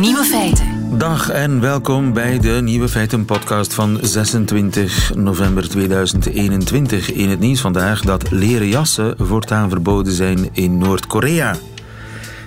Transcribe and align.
Nieuwe 0.00 0.24
feiten. 0.24 0.98
Dag 0.98 1.30
en 1.30 1.60
welkom 1.60 2.12
bij 2.12 2.38
de 2.38 2.60
Nieuwe 2.62 2.88
Feiten 2.88 3.24
podcast 3.24 3.74
van 3.74 3.98
26 4.00 5.14
november 5.14 5.68
2021. 5.68 7.12
In 7.12 7.28
het 7.28 7.38
nieuws 7.38 7.60
vandaag 7.60 8.00
dat 8.00 8.30
leren 8.30 8.68
jassen 8.68 9.14
voortaan 9.18 9.68
verboden 9.68 10.12
zijn 10.12 10.48
in 10.52 10.78
Noord-Korea. 10.78 11.56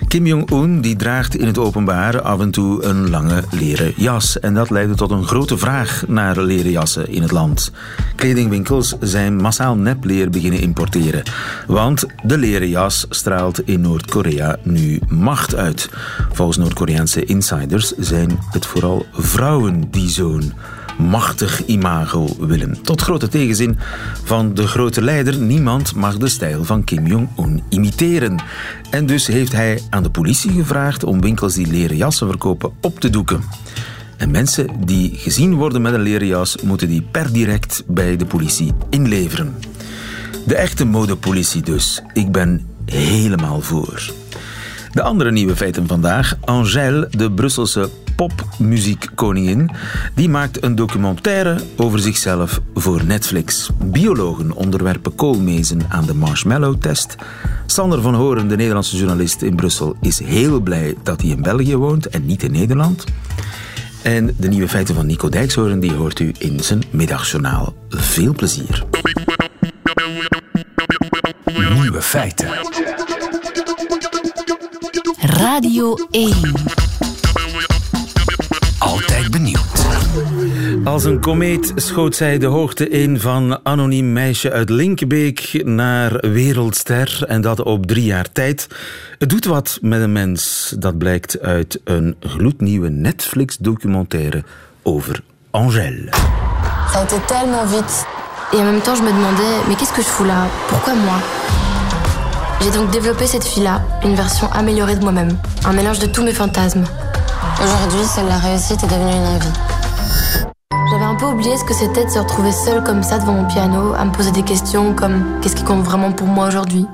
Kim 0.08 0.26
Jong-un 0.26 0.80
die 0.80 0.96
draagt 0.96 1.36
in 1.36 1.46
het 1.46 1.58
openbaar 1.58 2.20
af 2.20 2.40
en 2.40 2.50
toe 2.50 2.84
een 2.84 3.10
lange 3.10 3.42
leren 3.50 3.92
jas. 3.96 4.40
En 4.40 4.54
dat 4.54 4.70
leidde 4.70 4.94
tot 4.94 5.10
een 5.10 5.26
grote 5.26 5.58
vraag 5.58 6.04
naar 6.08 6.40
leren 6.40 6.70
jassen 6.70 7.08
in 7.08 7.22
het 7.22 7.30
land. 7.30 7.72
Kledingwinkels 8.14 8.94
zijn 9.00 9.36
massaal 9.36 9.76
nepleer 9.76 10.30
beginnen 10.30 10.60
importeren. 10.60 11.22
Want 11.66 12.06
de 12.22 12.38
leren 12.38 12.68
jas 12.68 13.06
straalt 13.10 13.60
in 13.66 13.80
Noord-Korea 13.80 14.56
nu 14.62 15.00
macht 15.08 15.54
uit. 15.54 15.90
Volgens 16.32 16.58
Noord-Koreaanse 16.58 17.24
insiders 17.24 17.92
zijn 17.96 18.38
het 18.50 18.66
vooral 18.66 19.06
vrouwen 19.12 19.90
die 19.90 20.08
zo'n 20.08 20.52
machtig 20.98 21.64
imago 21.66 22.28
willen. 22.38 22.82
Tot 22.82 23.00
grote 23.00 23.28
tegenzin 23.28 23.78
van 24.24 24.54
de 24.54 24.66
grote 24.66 25.02
leider, 25.02 25.36
niemand 25.38 25.94
mag 25.94 26.16
de 26.16 26.28
stijl 26.28 26.64
van 26.64 26.84
Kim 26.84 27.06
Jong-un 27.06 27.62
imiteren. 27.68 28.42
En 28.90 29.06
dus 29.06 29.26
heeft 29.26 29.52
hij 29.52 29.80
aan 29.90 30.02
de 30.02 30.10
politie 30.10 30.50
gevraagd 30.50 31.04
om 31.04 31.20
winkels 31.20 31.54
die 31.54 31.66
leren 31.66 31.96
jassen 31.96 32.28
verkopen 32.28 32.72
op 32.80 33.00
te 33.00 33.10
doeken. 33.10 33.40
En 34.16 34.30
mensen 34.30 34.68
die 34.84 35.10
gezien 35.16 35.54
worden 35.54 35.82
met 35.82 35.92
een 35.92 36.00
leren 36.00 36.26
jas, 36.26 36.56
moeten 36.62 36.88
die 36.88 37.02
per 37.02 37.32
direct 37.32 37.82
bij 37.86 38.16
de 38.16 38.26
politie 38.26 38.72
inleveren. 38.90 39.54
De 40.46 40.54
echte 40.54 40.84
modepolitie 40.84 41.62
dus. 41.62 42.02
Ik 42.12 42.32
ben 42.32 42.66
helemaal 42.84 43.60
voor. 43.60 44.10
De 44.92 45.02
andere 45.02 45.30
nieuwe 45.30 45.56
feiten 45.56 45.86
vandaag. 45.86 46.36
Angèle, 46.40 47.08
de 47.10 47.32
Brusselse 47.32 47.90
popmuziekkoningin, 48.16 49.70
die 50.14 50.28
maakt 50.28 50.62
een 50.62 50.74
documentaire 50.74 51.60
over 51.76 51.98
zichzelf 51.98 52.60
voor 52.74 53.04
Netflix. 53.04 53.70
Biologen 53.84 54.52
onderwerpen 54.52 55.14
koolmezen 55.14 55.80
aan 55.88 56.06
de 56.06 56.14
marshmallow-test. 56.14 57.16
Sander 57.66 58.00
van 58.00 58.14
Horen, 58.14 58.48
de 58.48 58.56
Nederlandse 58.56 58.96
journalist 58.96 59.42
in 59.42 59.56
Brussel, 59.56 59.96
is 60.00 60.18
heel 60.18 60.60
blij 60.60 60.94
dat 61.02 61.20
hij 61.20 61.30
in 61.30 61.42
België 61.42 61.76
woont 61.76 62.08
en 62.08 62.26
niet 62.26 62.42
in 62.42 62.52
Nederland. 62.52 63.04
En 64.02 64.34
de 64.36 64.48
nieuwe 64.48 64.68
feiten 64.68 64.94
van 64.94 65.06
Nico 65.06 65.28
Dijkshoorn 65.28 65.80
die 65.80 65.92
hoort 65.92 66.20
u 66.20 66.34
in 66.38 66.60
zijn 66.60 66.82
middagjournaal. 66.90 67.74
Veel 67.88 68.32
plezier. 68.32 68.84
Nieuwe 71.74 72.02
feiten. 72.02 72.48
Radio 75.20 75.96
1. 76.10 76.85
Als 80.84 81.04
een 81.04 81.20
komeet 81.20 81.72
schoot 81.74 82.14
zij 82.14 82.38
de 82.38 82.46
hoogte 82.46 82.88
in 82.88 83.20
van 83.20 83.58
anoniem 83.62 84.12
meisje 84.12 84.52
uit 84.52 84.70
Linkebeek 84.70 85.60
naar 85.64 86.30
wereldster. 86.32 87.24
En 87.26 87.40
dat 87.40 87.62
op 87.62 87.86
drie 87.86 88.04
jaar 88.04 88.32
tijd. 88.32 88.66
Het 89.18 89.28
doet 89.28 89.44
wat 89.44 89.78
met 89.82 90.00
een 90.00 90.12
mens. 90.12 90.74
Dat 90.78 90.98
blijkt 90.98 91.40
uit 91.40 91.80
een 91.84 92.16
gloednieuwe 92.20 92.88
Netflix-documentaire 92.88 94.44
over 94.82 95.20
Angèle. 95.50 96.08
Ça 96.92 96.98
a 96.98 97.02
été 97.02 97.16
tellement 97.26 97.68
vite. 97.70 98.06
Et 98.52 98.58
en 98.58 98.64
même 98.64 98.80
temps, 98.80 98.96
je 98.98 99.02
me 99.02 99.12
demandais, 99.12 99.66
mais 99.66 99.76
qu'est-ce 99.76 99.92
que 99.92 100.02
je 100.02 100.08
fous 100.08 100.26
là 100.26 100.46
Pourquoi 100.68 100.94
moi 100.94 101.18
J'ai 102.60 102.70
donc 102.70 102.90
développé 102.90 103.26
cette 103.26 103.44
fille-là, 103.44 103.82
une 104.04 104.14
version 104.14 104.48
améliorée 104.52 104.94
de 104.96 105.02
moi-même. 105.02 105.36
Un 105.64 105.72
mélange 105.72 105.98
de 105.98 106.06
tous 106.06 106.22
mes 106.22 106.34
fantasmes. 106.34 106.84
Aujourd'hui, 107.62 108.04
seule 108.14 108.28
la 108.28 108.38
réussite 108.38 108.82
est 108.84 108.86
devenue 108.86 109.16
une 109.16 109.26
envie. 109.26 109.75
J'avais 110.90 111.04
un 111.04 111.14
peu 111.14 111.26
oublié 111.26 111.56
ce 111.56 111.64
que 111.64 111.74
c'était 111.74 112.04
de 112.04 112.10
se 112.10 112.18
retrouver 112.18 112.52
seule 112.52 112.82
comme 112.84 113.02
ça 113.02 113.18
devant 113.18 113.32
mon 113.32 113.44
piano, 113.46 113.94
à 113.98 114.04
me 114.04 114.12
poser 114.12 114.30
des 114.30 114.42
questions 114.42 114.94
comme 114.94 115.40
qu'est-ce 115.42 115.56
qui 115.56 115.64
compte 115.64 115.82
vraiment 115.82 116.12
pour 116.12 116.26
moi 116.26 116.46
aujourd'hui? 116.48 116.86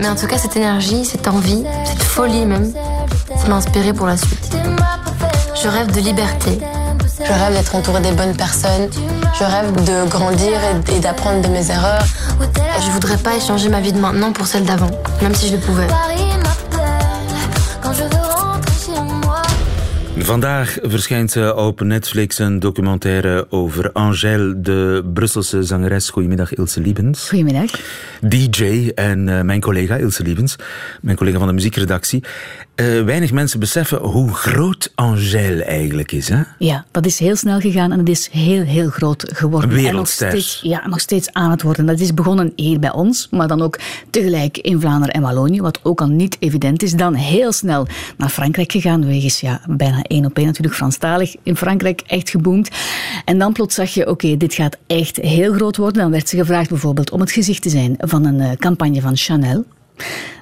Mais 0.00 0.08
en 0.08 0.16
tout 0.16 0.26
cas, 0.26 0.38
cette 0.38 0.56
énergie, 0.56 1.04
cette 1.04 1.28
envie, 1.28 1.64
cette 1.84 2.02
folie 2.02 2.44
même, 2.44 2.72
ça 3.36 3.48
m'a 3.48 3.56
inspirée 3.56 3.92
pour 3.92 4.06
la 4.06 4.16
suite. 4.16 4.50
Je 5.62 5.68
rêve 5.68 5.92
de 5.92 6.00
liberté. 6.00 6.58
Je 7.18 7.32
rêve 7.32 7.52
d'être 7.52 7.74
entourée 7.76 8.00
des 8.00 8.10
bonnes 8.12 8.34
personnes. 8.34 8.90
Je 9.38 9.44
rêve 9.44 9.72
de 9.84 10.08
grandir 10.08 10.58
et 10.92 10.98
d'apprendre 10.98 11.40
de 11.40 11.48
mes 11.48 11.70
erreurs. 11.70 12.04
Je 12.80 12.90
voudrais 12.90 13.16
pas 13.16 13.36
échanger 13.36 13.68
ma 13.68 13.80
vie 13.80 13.92
de 13.92 14.00
maintenant 14.00 14.32
pour 14.32 14.46
celle 14.46 14.64
d'avant, 14.64 14.90
même 15.20 15.34
si 15.34 15.48
je 15.48 15.52
le 15.52 15.60
pouvais. 15.60 15.86
Vandaag 20.18 20.78
verschijnt 20.82 21.54
op 21.54 21.80
Netflix 21.80 22.38
een 22.38 22.58
documentaire 22.58 23.46
over 23.50 23.92
Angèle, 23.92 24.60
de 24.60 25.10
Brusselse 25.14 25.62
zangeres. 25.62 26.10
Goedemiddag, 26.10 26.54
Ilse 26.54 26.80
Liebens. 26.80 27.28
Goedemiddag. 27.28 27.70
DJ 28.20 28.92
en 28.94 29.26
uh, 29.26 29.40
mijn 29.40 29.60
collega 29.60 29.96
Ilse 29.96 30.22
Liebens, 30.22 30.56
mijn 31.00 31.16
collega 31.16 31.38
van 31.38 31.46
de 31.46 31.52
muziekredactie. 31.52 32.24
Uh, 32.82 33.04
weinig 33.04 33.32
mensen 33.32 33.60
beseffen 33.60 33.98
hoe 33.98 34.34
groot 34.34 34.92
Angèle 34.94 35.64
eigenlijk 35.64 36.12
is. 36.12 36.28
Hè? 36.28 36.42
Ja, 36.58 36.84
dat 36.90 37.06
is 37.06 37.18
heel 37.18 37.36
snel 37.36 37.60
gegaan 37.60 37.92
en 37.92 37.98
het 37.98 38.08
is 38.08 38.28
heel, 38.32 38.62
heel 38.62 38.88
groot 38.88 39.24
geworden. 39.34 39.86
En 39.86 39.94
nog 39.94 40.08
steeds, 40.08 40.60
ja, 40.62 40.88
nog 40.88 41.00
steeds 41.00 41.32
aan 41.32 41.50
het 41.50 41.62
worden. 41.62 41.86
Dat 41.86 42.00
is 42.00 42.14
begonnen 42.14 42.52
hier 42.56 42.78
bij 42.78 42.92
ons, 42.92 43.28
maar 43.30 43.48
dan 43.48 43.62
ook 43.62 43.78
tegelijk 44.10 44.58
in 44.58 44.80
Vlaanderen 44.80 45.14
en 45.14 45.22
Wallonië, 45.22 45.60
wat 45.60 45.80
ook 45.82 46.00
al 46.00 46.06
niet 46.06 46.36
evident 46.38 46.82
is. 46.82 46.92
Dan 46.92 47.14
heel 47.14 47.52
snel 47.52 47.86
naar 48.16 48.28
Frankrijk 48.28 48.72
gegaan, 48.72 49.06
wegens 49.06 49.40
ja, 49.40 49.60
bijna 49.68 50.02
één 50.02 50.24
op 50.24 50.36
één 50.36 50.46
natuurlijk 50.46 50.74
Franstalig. 50.74 51.34
In 51.42 51.56
Frankrijk 51.56 52.02
echt 52.06 52.30
geboomd. 52.30 52.70
En 53.24 53.38
dan 53.38 53.52
plots 53.52 53.74
zag 53.74 53.90
je, 53.90 54.00
oké, 54.00 54.10
okay, 54.10 54.36
dit 54.36 54.54
gaat 54.54 54.76
echt 54.86 55.16
heel 55.16 55.52
groot 55.52 55.76
worden. 55.76 56.02
Dan 56.02 56.10
werd 56.10 56.28
ze 56.28 56.36
gevraagd 56.36 56.68
bijvoorbeeld 56.68 57.10
om 57.10 57.20
het 57.20 57.32
gezicht 57.32 57.62
te 57.62 57.68
zijn 57.68 57.94
van 57.98 58.24
een 58.24 58.40
uh, 58.40 58.50
campagne 58.52 59.00
van 59.00 59.16
Chanel. 59.16 59.64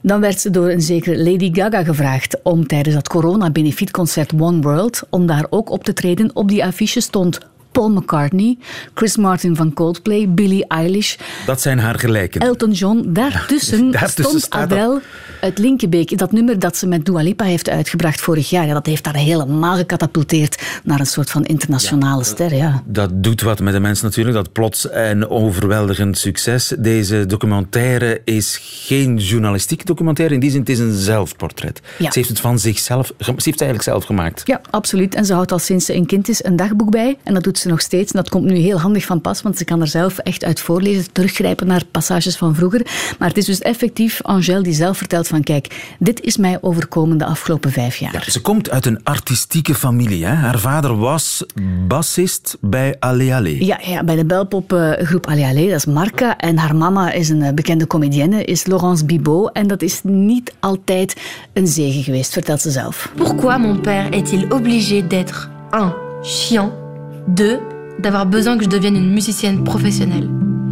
Dan 0.02 0.20
werd 0.20 0.40
ze 0.40 0.50
door 0.50 0.70
een 0.70 0.80
zekere 0.80 1.30
Lady 1.30 1.50
Gaga 1.52 1.84
gevraagd 1.84 2.36
om 2.42 2.66
tijdens 2.66 2.94
dat 2.94 3.08
corona-benefietconcert 3.08 4.32
One 4.40 4.60
World, 4.60 5.02
om 5.10 5.26
daar 5.26 5.46
ook 5.50 5.70
op 5.70 5.84
te 5.84 5.92
treden. 5.92 6.30
Op 6.34 6.48
die 6.48 6.64
affiche 6.64 7.00
stond 7.00 7.38
Paul 7.72 7.90
McCartney, 7.90 8.58
Chris 8.94 9.16
Martin 9.16 9.56
van 9.56 9.72
Coldplay, 9.72 10.28
Billie 10.28 10.66
Eilish. 10.66 11.16
Dat 11.46 11.60
zijn 11.60 11.78
haar 11.78 11.98
gelijken. 11.98 12.40
Elton 12.40 12.70
John. 12.70 13.04
Daartussen, 13.06 13.90
Daartussen 14.00 14.40
stond 14.40 14.50
Adele 14.50 15.00
uit 15.40 15.58
Linkebeek. 15.58 16.18
Dat 16.18 16.32
nummer 16.32 16.58
dat 16.58 16.76
ze 16.76 16.86
met 16.86 17.04
Dua 17.04 17.22
Lipa 17.22 17.44
heeft 17.44 17.68
uitgebracht 17.68 18.20
vorig 18.20 18.50
jaar. 18.50 18.66
Ja, 18.66 18.72
dat 18.72 18.86
heeft 18.86 19.04
haar 19.04 19.16
helemaal 19.16 19.76
gecatapulteerd 19.76 20.62
naar 20.84 21.00
een 21.00 21.06
soort 21.06 21.30
van 21.30 21.44
internationale 21.44 22.18
ja, 22.18 22.24
ster. 22.24 22.54
Ja. 22.54 22.82
Dat 22.84 23.10
doet 23.22 23.40
wat 23.40 23.60
met 23.60 23.72
de 23.72 23.80
mensen 23.80 24.04
natuurlijk. 24.04 24.36
Dat 24.36 24.52
plots 24.52 24.88
en 24.88 25.28
overweldigend 25.28 26.18
succes. 26.18 26.74
Deze 26.78 27.26
documentaire 27.26 28.20
is 28.24 28.58
geen 28.62 29.16
journalistiek 29.16 29.86
documentaire. 29.86 30.34
In 30.34 30.40
die 30.40 30.50
zin, 30.50 30.60
het 30.60 30.68
is 30.68 30.78
een 30.78 30.92
zelfportret. 30.92 31.80
Ja. 31.98 32.10
Ze 32.10 32.18
heeft 32.18 32.28
het 32.28 32.40
van 32.40 32.58
zichzelf... 32.58 33.06
Ze 33.06 33.24
heeft 33.24 33.44
het 33.44 33.46
eigenlijk 33.46 33.82
zelf 33.82 34.04
gemaakt. 34.04 34.42
Ja, 34.44 34.60
absoluut. 34.70 35.14
En 35.14 35.24
ze 35.24 35.32
houdt 35.32 35.52
al 35.52 35.58
sinds 35.58 35.84
ze 35.84 35.94
een 35.94 36.06
kind 36.06 36.28
is 36.28 36.44
een 36.44 36.56
dagboek 36.56 36.90
bij. 36.90 37.18
En 37.22 37.34
dat 37.34 37.42
doet 37.42 37.58
ze 37.60 37.68
nog 37.68 37.80
steeds. 37.80 38.12
En 38.12 38.20
dat 38.20 38.28
komt 38.28 38.44
nu 38.44 38.56
heel 38.56 38.80
handig 38.80 39.04
van 39.04 39.20
pas, 39.20 39.42
want 39.42 39.58
ze 39.58 39.64
kan 39.64 39.80
er 39.80 39.86
zelf 39.86 40.18
echt 40.18 40.44
uit 40.44 40.60
voorlezen, 40.60 41.12
teruggrijpen 41.12 41.66
naar 41.66 41.84
passages 41.84 42.36
van 42.36 42.54
vroeger. 42.54 42.86
Maar 43.18 43.28
het 43.28 43.36
is 43.36 43.44
dus 43.44 43.58
effectief 43.58 44.22
Angèle 44.22 44.62
die 44.62 44.74
zelf 44.74 44.98
vertelt 44.98 45.28
van 45.28 45.42
kijk, 45.42 45.94
dit 45.98 46.20
is 46.20 46.36
mij 46.36 46.58
overkomen 46.60 47.18
de 47.18 47.24
afgelopen 47.24 47.72
vijf 47.72 47.96
jaar. 47.96 48.12
Ja, 48.12 48.30
ze 48.30 48.40
komt 48.40 48.70
uit 48.70 48.86
een 48.86 49.04
artistieke 49.04 49.74
familie. 49.74 50.24
Hè? 50.24 50.34
Haar 50.34 50.58
vader 50.58 50.98
was 50.98 51.44
bassist 51.88 52.56
bij 52.60 52.96
Alé 52.98 53.34
Alé. 53.34 53.56
Ja, 53.58 53.78
ja, 53.82 54.04
bij 54.04 54.16
de 54.16 54.24
belpopgroep 54.24 55.26
Alé 55.26 55.44
Alé, 55.44 55.66
dat 55.66 55.76
is 55.76 55.84
Marca. 55.84 56.36
En 56.36 56.58
haar 56.58 56.76
mama 56.76 57.12
is 57.12 57.28
een 57.28 57.54
bekende 57.54 57.86
comedienne, 57.86 58.44
is 58.44 58.66
Laurence 58.66 59.04
Bibot. 59.04 59.52
En 59.52 59.66
dat 59.66 59.82
is 59.82 60.00
niet 60.02 60.52
altijd 60.60 61.16
een 61.52 61.66
zegen 61.66 62.02
geweest, 62.02 62.32
vertelt 62.32 62.60
ze 62.60 62.70
zelf. 62.70 63.12
Pourquoi 63.16 63.58
mon 63.58 63.80
père 63.80 64.10
est-il 64.10 64.46
obligé 64.52 65.06
d'être 65.06 65.50
un 65.70 65.92
chiant 66.22 66.79
Deux, 67.28 67.58
d'avoir 67.98 68.26
besoin 68.26 68.56
que 68.56 68.64
je 68.64 68.68
devienne 68.68 68.96
une 68.96 69.12
musicienne 69.12 69.64
professionnelle. 69.64 70.28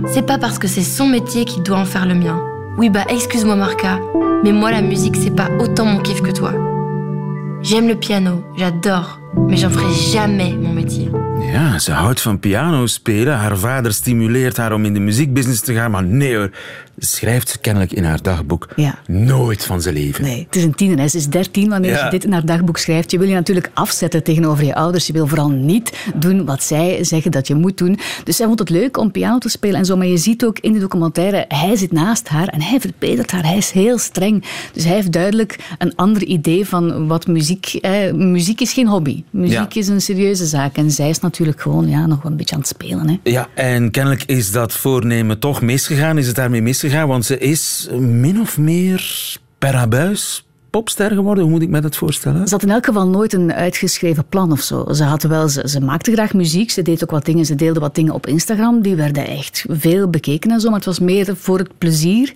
C'est 0.06 0.26
pas 0.26 0.38
parce 0.38 0.58
que 0.58 0.68
c'est 0.68 0.82
son 0.82 1.06
métier 1.06 1.44
qu'il 1.44 1.62
doit 1.62 1.78
en 1.78 1.84
faire 1.84 2.06
le 2.06 2.14
mien. 2.14 2.40
Oui, 2.78 2.90
bah 2.90 3.04
excuse-moi 3.08 3.56
Marca, 3.56 3.98
mais 4.44 4.52
moi 4.52 4.70
la 4.70 4.82
musique 4.82 5.16
c'est 5.16 5.34
pas 5.34 5.48
autant 5.58 5.84
mon 5.84 5.98
kiff 5.98 6.22
que 6.22 6.30
toi. 6.30 6.52
J'aime 7.60 7.88
le 7.88 7.96
piano, 7.96 8.44
j'adore, 8.56 9.20
mais 9.46 9.60
j'en 9.60 9.70
ferai 9.70 9.92
jamais 10.12 10.54
mon 10.54 10.72
métier. 10.74 11.10
Ja, 11.52 11.78
ze 11.78 11.92
houdt 11.92 12.20
van 12.20 12.38
piano 12.38 12.86
spelen. 12.86 13.36
Haar 13.36 13.56
vader 13.58 13.92
stimuleert 13.92 14.56
haar 14.56 14.72
om 14.72 14.84
in 14.84 14.94
de 14.94 15.00
muziekbusiness 15.00 15.60
te 15.60 15.74
gaan. 15.74 15.90
Maar 15.90 16.04
nee 16.04 16.36
hoor, 16.36 16.50
schrijft 16.98 17.48
ze 17.48 17.58
kennelijk 17.58 17.92
in 17.92 18.04
haar 18.04 18.22
dagboek 18.22 18.68
Ja. 18.76 18.98
nooit 19.06 19.64
van 19.64 19.82
zijn 19.82 19.94
leven. 19.94 20.24
Nee, 20.24 20.44
het 20.46 20.56
is 20.56 20.64
een 20.64 20.74
tiener. 20.74 20.98
hè. 20.98 21.08
Ze 21.08 21.16
is 21.16 21.26
dertien 21.26 21.68
wanneer 21.68 21.90
Ja. 21.90 22.04
je 22.04 22.10
dit 22.10 22.24
in 22.24 22.32
haar 22.32 22.44
dagboek 22.46 22.78
schrijft. 22.78 23.10
Je 23.10 23.18
wil 23.18 23.28
je 23.28 23.34
natuurlijk 23.34 23.70
afzetten 23.74 24.22
tegenover 24.22 24.64
je 24.64 24.74
ouders. 24.74 25.06
Je 25.06 25.12
wil 25.12 25.26
vooral 25.26 25.48
niet 25.50 25.92
doen 26.14 26.44
wat 26.44 26.62
zij 26.62 27.04
zeggen 27.04 27.30
dat 27.30 27.46
je 27.46 27.54
moet 27.54 27.78
doen. 27.78 27.98
Dus 28.24 28.36
zij 28.36 28.46
vond 28.46 28.58
het 28.58 28.70
leuk 28.70 28.96
om 28.96 29.10
piano 29.10 29.38
te 29.38 29.48
spelen 29.48 29.76
en 29.76 29.84
zo. 29.84 29.96
Maar 29.96 30.06
je 30.06 30.16
ziet 30.18 30.44
ook 30.44 30.58
in 30.58 30.72
de 30.72 30.78
documentaire, 30.78 31.44
hij 31.48 31.76
zit 31.76 31.92
naast 31.92 32.28
haar 32.28 32.48
en 32.48 32.62
hij 32.62 32.80
verbetert 32.80 33.30
haar. 33.30 33.44
Hij 33.46 33.56
is 33.56 33.70
heel 33.70 33.98
streng. 33.98 34.44
Dus 34.72 34.84
hij 34.84 34.94
heeft 34.94 35.12
duidelijk 35.12 35.58
een 35.78 35.92
ander 35.96 36.22
idee 36.24 36.66
van 36.66 37.06
wat 37.06 37.26
muziek... 37.26 37.66
Eh, 37.66 38.12
muziek 38.12 38.60
is 38.60 38.72
geen 38.72 38.86
hobby. 38.88 39.22
Muziek 39.30 39.72
Ja. 39.72 39.80
is 39.80 39.88
een 39.88 40.00
serieuze 40.00 40.46
zaak. 40.46 40.76
En 40.76 40.90
zij 40.90 41.08
is 41.08 41.20
natuurlijk 41.20 41.60
gewoon 41.60 41.88
ja, 41.88 42.06
nog 42.06 42.22
wel 42.22 42.30
een 42.30 42.36
beetje 42.36 42.54
aan 42.54 42.60
het 42.60 42.68
spelen. 42.70 43.08
Hè. 43.08 43.16
Ja, 43.22 43.48
en 43.54 43.90
kennelijk 43.90 44.22
is 44.24 44.50
dat 44.50 44.72
voornemen 44.72 45.38
toch 45.38 45.60
misgegaan. 45.62 46.18
Is 46.18 46.26
het 46.26 46.36
daarmee 46.36 46.62
misgegaan? 46.62 47.08
Want 47.08 47.24
ze 47.24 47.38
is 47.38 47.88
min 47.98 48.40
of 48.40 48.58
meer 48.58 49.36
per 49.58 49.74
abuis 49.74 50.46
popster 50.70 51.10
geworden. 51.10 51.44
Hoe 51.44 51.52
moet 51.52 51.62
ik 51.62 51.68
me 51.68 51.80
dat 51.80 51.96
voorstellen? 51.96 52.48
Ze 52.48 52.54
had 52.54 52.62
in 52.62 52.70
elk 52.70 52.84
geval 52.84 53.06
nooit 53.06 53.32
een 53.32 53.52
uitgeschreven 53.52 54.26
plan 54.28 54.52
of 54.52 54.60
zo. 54.60 54.92
Ze, 54.92 55.04
had 55.04 55.22
wel, 55.22 55.48
ze, 55.48 55.68
ze 55.68 55.80
maakte 55.80 56.12
graag 56.12 56.34
muziek, 56.34 56.70
ze 56.70 56.82
deed 56.82 57.02
ook 57.02 57.10
wat 57.10 57.24
dingen, 57.24 57.44
ze 57.44 57.54
deelde 57.54 57.80
wat 57.80 57.94
dingen 57.94 58.14
op 58.14 58.26
Instagram. 58.26 58.82
Die 58.82 58.94
werden 58.94 59.26
echt 59.26 59.64
veel 59.68 60.08
bekeken 60.08 60.50
en 60.50 60.60
zo, 60.60 60.68
maar 60.68 60.76
het 60.76 60.86
was 60.86 60.98
meer 60.98 61.36
voor 61.36 61.58
het 61.58 61.78
plezier. 61.78 62.32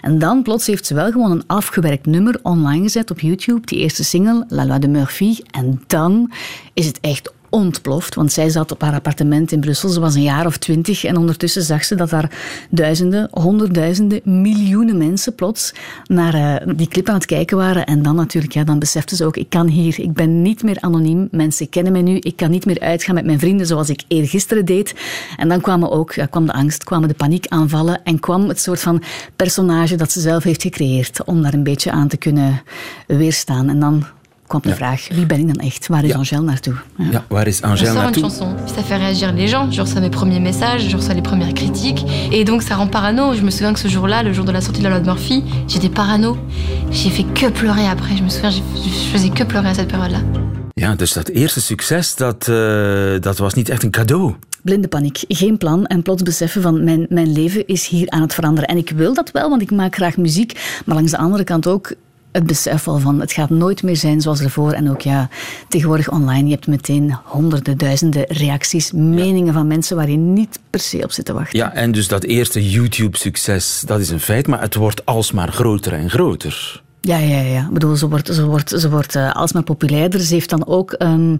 En 0.00 0.18
dan 0.18 0.42
plots 0.42 0.66
heeft 0.66 0.86
ze 0.86 0.94
wel 0.94 1.10
gewoon 1.10 1.30
een 1.30 1.46
afgewerkt 1.46 2.06
nummer 2.06 2.38
online 2.42 2.82
gezet 2.82 3.10
op 3.10 3.20
YouTube, 3.20 3.66
die 3.66 3.78
eerste 3.78 4.04
single, 4.04 4.44
La 4.48 4.66
Loi 4.66 4.78
de 4.78 4.88
Murphy. 4.88 5.38
En 5.50 5.82
dan 5.86 6.32
is 6.74 6.86
het 6.86 7.00
echt 7.00 7.32
ontploft, 7.56 8.14
want 8.14 8.32
zij 8.32 8.48
zat 8.48 8.72
op 8.72 8.80
haar 8.80 8.92
appartement 8.92 9.52
in 9.52 9.60
Brussel. 9.60 9.88
Ze 9.88 10.00
was 10.00 10.14
een 10.14 10.22
jaar 10.22 10.46
of 10.46 10.56
twintig 10.56 11.04
en 11.04 11.16
ondertussen 11.16 11.62
zag 11.62 11.84
ze 11.84 11.94
dat 11.94 12.10
daar 12.10 12.30
duizenden, 12.70 13.28
honderdduizenden, 13.30 14.20
miljoenen 14.24 14.98
mensen 14.98 15.34
plots 15.34 15.74
naar 16.04 16.34
eh, 16.34 16.74
die 16.76 16.88
clip 16.88 17.08
aan 17.08 17.14
het 17.14 17.26
kijken 17.26 17.56
waren. 17.56 17.86
En 17.86 18.02
dan 18.02 18.16
natuurlijk, 18.16 18.52
ja, 18.52 18.64
dan 18.64 18.78
besefte 18.78 19.16
ze 19.16 19.24
ook, 19.24 19.36
ik 19.36 19.50
kan 19.50 19.66
hier, 19.66 20.00
ik 20.00 20.12
ben 20.12 20.42
niet 20.42 20.62
meer 20.62 20.80
anoniem, 20.80 21.28
mensen 21.30 21.68
kennen 21.68 21.92
mij 21.92 22.02
nu, 22.02 22.18
ik 22.18 22.36
kan 22.36 22.50
niet 22.50 22.66
meer 22.66 22.80
uitgaan 22.80 23.14
met 23.14 23.24
mijn 23.24 23.38
vrienden 23.38 23.66
zoals 23.66 23.88
ik 23.88 24.02
eergisteren 24.08 24.64
deed. 24.64 24.94
En 25.36 25.48
dan 25.48 25.60
kwamen 25.60 25.90
ook, 25.90 26.12
ja, 26.12 26.26
kwam 26.26 26.46
de 26.46 26.52
angst, 26.52 26.84
kwamen 26.84 27.08
de 27.08 27.14
paniekaanvallen 27.14 28.04
en 28.04 28.20
kwam 28.20 28.48
het 28.48 28.60
soort 28.60 28.80
van 28.80 29.02
personage 29.36 29.96
dat 29.96 30.12
ze 30.12 30.20
zelf 30.20 30.42
heeft 30.42 30.62
gecreëerd 30.62 31.24
om 31.24 31.42
daar 31.42 31.54
een 31.54 31.62
beetje 31.62 31.90
aan 31.90 32.08
te 32.08 32.16
kunnen 32.16 32.62
weerstaan. 33.06 33.68
En 33.68 33.80
dan 33.80 34.04
kwam 34.46 34.60
de 34.62 34.74
vraag, 34.74 35.08
wie 35.08 35.26
ben 35.26 35.38
ik 35.38 35.46
dan 35.54 35.64
echt? 35.66 35.86
Waar 35.86 36.04
is 36.04 36.10
Ja. 36.10 36.16
Angèle 36.16 36.42
naartoe? 36.42 36.74
Ja. 36.98 37.04
Ja, 37.10 37.24
waar 37.28 37.46
is 37.46 37.62
Angèle 37.62 37.76
sort 37.90 37.96
une 37.96 38.02
naartoe? 38.02 38.22
chanson, 38.22 38.54
puis 38.64 38.74
ça 38.74 38.82
fait 38.82 38.96
réagir 38.98 39.32
les 39.32 39.48
gens. 39.50 39.70
Je 39.74 39.80
reçois 39.80 40.00
mes 40.00 40.10
premiers 40.10 40.40
messages, 40.40 40.88
je 40.90 40.96
reçois 40.96 41.14
les 41.14 41.22
premières 41.22 41.52
critiques. 41.54 42.04
Et 42.30 42.44
donc 42.44 42.62
ça 42.62 42.74
rend 42.74 42.88
parano. 42.90 43.34
Je 43.34 43.42
me 43.42 43.50
souviens 43.50 43.72
que 43.72 43.78
ce 43.80 43.88
jour-là, 43.88 44.22
le 44.22 44.32
jour 44.32 44.44
de 44.44 44.52
la 44.52 44.60
sortie 44.60 44.80
de 44.80 44.88
la 44.88 44.90
loi 44.90 45.00
de 45.00 45.06
Murphy, 45.06 45.42
j'étais 45.68 45.88
parano. 45.92 46.36
J'ai 46.90 47.10
fait 47.10 47.26
que 47.34 47.50
pleurer 47.50 47.86
après. 47.88 48.16
Je 48.16 48.22
me 48.22 48.28
souviens, 48.28 48.50
je 48.50 48.60
faisais 49.12 49.30
que 49.30 49.44
pleurer 49.44 49.68
à 49.68 49.74
cette 49.74 49.88
période-là. 49.88 50.20
Ja, 50.74 50.94
dus 50.94 51.12
dat 51.12 51.28
eerste 51.28 51.60
succes, 51.60 52.14
dat, 52.16 52.48
eh, 52.48 53.20
dat 53.20 53.38
was 53.38 53.54
niet 53.54 53.68
echt 53.68 53.82
een 53.82 53.90
cadeau. 53.90 54.34
Blinde 54.62 54.88
paniek, 54.88 55.24
geen 55.28 55.56
plan 55.58 55.86
en 55.86 56.02
plots 56.02 56.22
beseffen 56.22 56.62
van 56.62 56.84
mijn, 56.84 57.06
mijn 57.08 57.32
leven 57.32 57.66
is 57.66 57.88
hier 57.88 58.10
aan 58.10 58.20
het 58.20 58.34
veranderen. 58.34 58.68
En 58.68 58.76
ik 58.76 58.90
wil 58.90 59.14
dat 59.14 59.30
wel, 59.30 59.48
want 59.48 59.62
ik 59.62 59.70
maak 59.70 59.94
graag 59.94 60.16
muziek. 60.16 60.80
Maar 60.84 60.96
langs 60.96 61.10
de 61.10 61.16
andere 61.18 61.44
kant 61.44 61.66
ook 61.66 61.92
het 62.36 62.46
besef 62.46 62.88
al 62.88 62.98
van 62.98 63.20
het 63.20 63.32
gaat 63.32 63.50
nooit 63.50 63.82
meer 63.82 63.96
zijn 63.96 64.20
zoals 64.20 64.40
ervoor. 64.40 64.72
En 64.72 64.90
ook 64.90 65.00
ja, 65.00 65.28
tegenwoordig 65.68 66.10
online, 66.10 66.44
je 66.44 66.54
hebt 66.54 66.66
meteen 66.66 67.16
honderden, 67.24 67.78
duizenden 67.78 68.24
reacties, 68.28 68.92
meningen 68.92 69.52
van 69.52 69.66
mensen 69.66 69.96
waar 69.96 70.10
je 70.10 70.16
niet 70.16 70.58
per 70.70 70.80
se 70.80 71.02
op 71.02 71.12
zit 71.12 71.24
te 71.24 71.32
wachten. 71.32 71.58
Ja, 71.58 71.72
en 71.72 71.92
dus 71.92 72.08
dat 72.08 72.24
eerste 72.24 72.70
YouTube-succes, 72.70 73.82
dat 73.86 74.00
is 74.00 74.10
een 74.10 74.20
feit, 74.20 74.46
maar 74.46 74.60
het 74.60 74.74
wordt 74.74 75.06
alsmaar 75.06 75.52
groter 75.52 75.92
en 75.92 76.10
groter. 76.10 76.84
Ja, 77.06 77.18
ja, 77.18 77.40
ja. 77.40 77.60
Ik 77.60 77.72
bedoel, 77.72 77.96
ze 77.96 78.08
wordt, 78.08 78.34
ze 78.34 78.44
wordt, 78.46 78.70
ze 78.70 78.90
wordt 78.90 79.14
eh, 79.14 79.34
alsmaar 79.34 79.62
populairder. 79.62 80.20
Ze 80.20 80.34
heeft 80.34 80.50
dan 80.50 80.66
ook 80.66 80.94
ze 80.98 81.38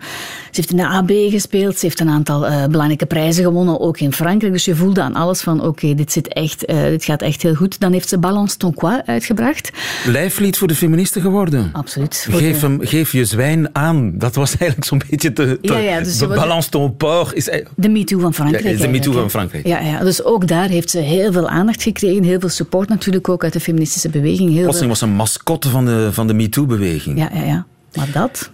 heeft 0.51 0.71
in 0.71 0.77
de 0.77 0.87
AB 0.87 1.11
gespeeld. 1.31 1.79
Ze 1.79 1.87
heeft 1.87 2.01
een 2.01 2.09
aantal 2.09 2.47
eh, 2.47 2.65
belangrijke 2.67 3.07
prijzen 3.07 3.45
gewonnen, 3.45 3.81
ook 3.81 3.99
in 4.01 4.13
Frankrijk. 4.13 4.53
Dus 4.53 4.65
je 4.65 4.77
voelde 4.77 5.03
aan 5.03 5.15
alles 5.15 5.41
van, 5.41 5.63
oké, 5.63 5.95
dit 5.95 6.13
zit 6.13 6.29
echt, 6.29 6.65
eh, 6.65 6.83
dit 6.83 7.05
gaat 7.05 7.23
echt 7.23 7.43
heel 7.43 7.55
goed. 7.55 7.81
Dan 7.81 7.93
heeft 7.93 8.09
ze 8.09 8.19
Balance 8.19 8.57
ton 8.57 8.75
quoi 8.75 9.01
uitgebracht. 9.07 9.71
Lijflied 10.07 10.59
voor 10.59 10.69
de 10.69 10.75
feministen 10.75 11.23
geworden. 11.23 11.71
Absoluut. 11.73 12.27
Geef, 12.31 12.61
de- 12.61 12.67
hem, 12.67 12.79
geef 12.83 13.13
je 13.13 13.25
zwijn 13.25 13.69
aan. 13.75 14.13
Dat 14.15 14.35
was 14.35 14.51
eigenlijk 14.57 14.85
zo'n 14.89 15.03
beetje 15.11 15.33
te... 15.33 15.59
te 15.63 15.73
Ja, 15.73 15.79
ja, 15.79 15.99
dus 16.01 16.21
was- 16.21 16.37
balance 16.37 16.69
ton 16.69 16.97
porc. 16.97 17.33
Is, 17.33 17.45
De 17.77 17.89
MeToo 17.89 18.19
van 18.19 18.35
Frankrijk. 18.35 18.65
Ja, 18.79 18.83
de 18.83 18.89
MeToo 18.89 19.13
van. 19.13 19.31
Frankrijk. 19.31 19.67
Ja, 19.67 19.81
ja, 19.81 20.01
dus 20.01 20.25
ook 20.25 20.49
daar 20.49 20.69
heeft 20.69 20.91
ze 20.91 20.99
heel 20.99 21.33
veel 21.33 21.49
aandacht 21.49 21.83
gekregen. 21.83 22.23
Heel 22.23 22.41
veel 22.41 22.49
support 22.49 22.89
natuurlijk 22.89 23.29
ook 23.29 23.45
uit 23.45 23.53
de 23.53 23.61
feministische 23.61 24.09
beweging. 24.09 24.51
Heel 24.53 24.63
Plotseling 24.63 24.91
was 24.91 25.01
een 25.01 25.11
mascotte 25.11 25.55
van 25.65 25.85
de, 25.85 26.09
van 26.13 26.27
de 26.27 26.35
MeToo-beweging. 26.35 27.19
Ja, 27.19 27.31
ja, 27.33 27.43
ja. 27.43 27.67
Maar 27.95 28.11
dat 28.13 28.51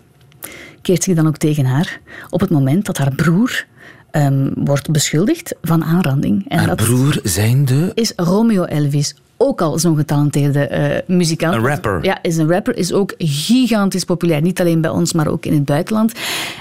keert 0.82 1.02
zich 1.02 1.16
dan 1.16 1.26
ook 1.26 1.36
tegen 1.36 1.64
haar 1.64 2.00
op 2.30 2.40
het 2.40 2.50
moment 2.50 2.86
dat 2.86 2.98
haar 2.98 3.14
broer 3.14 3.66
ehm, 4.10 4.50
wordt 4.54 4.90
beschuldigd 4.90 5.54
van 5.62 5.84
aanranding. 5.84 6.48
En 6.48 6.58
Haar 6.58 6.66
dat 6.66 6.76
broer 6.76 7.18
zijnde... 7.22 7.90
is 7.94 8.12
Romeo 8.16 8.64
Elvis. 8.64 9.14
Ook 9.36 9.60
al 9.60 9.78
zo'n 9.78 9.96
getalenteerde 9.96 10.66
eh, 10.66 11.16
muzikant. 11.16 11.54
Een 11.54 11.66
rapper. 11.66 12.04
Ja, 12.04 12.18
is 12.22 12.36
een 12.36 12.48
rapper. 12.48 12.76
Is 12.76 12.92
ook 12.92 13.14
gigantisch 13.18 14.04
populair. 14.04 14.42
Niet 14.42 14.60
alleen 14.60 14.80
bij 14.80 14.90
ons, 14.90 15.12
maar 15.12 15.26
ook 15.26 15.46
in 15.46 15.52
het 15.52 15.64
buitenland. 15.64 16.12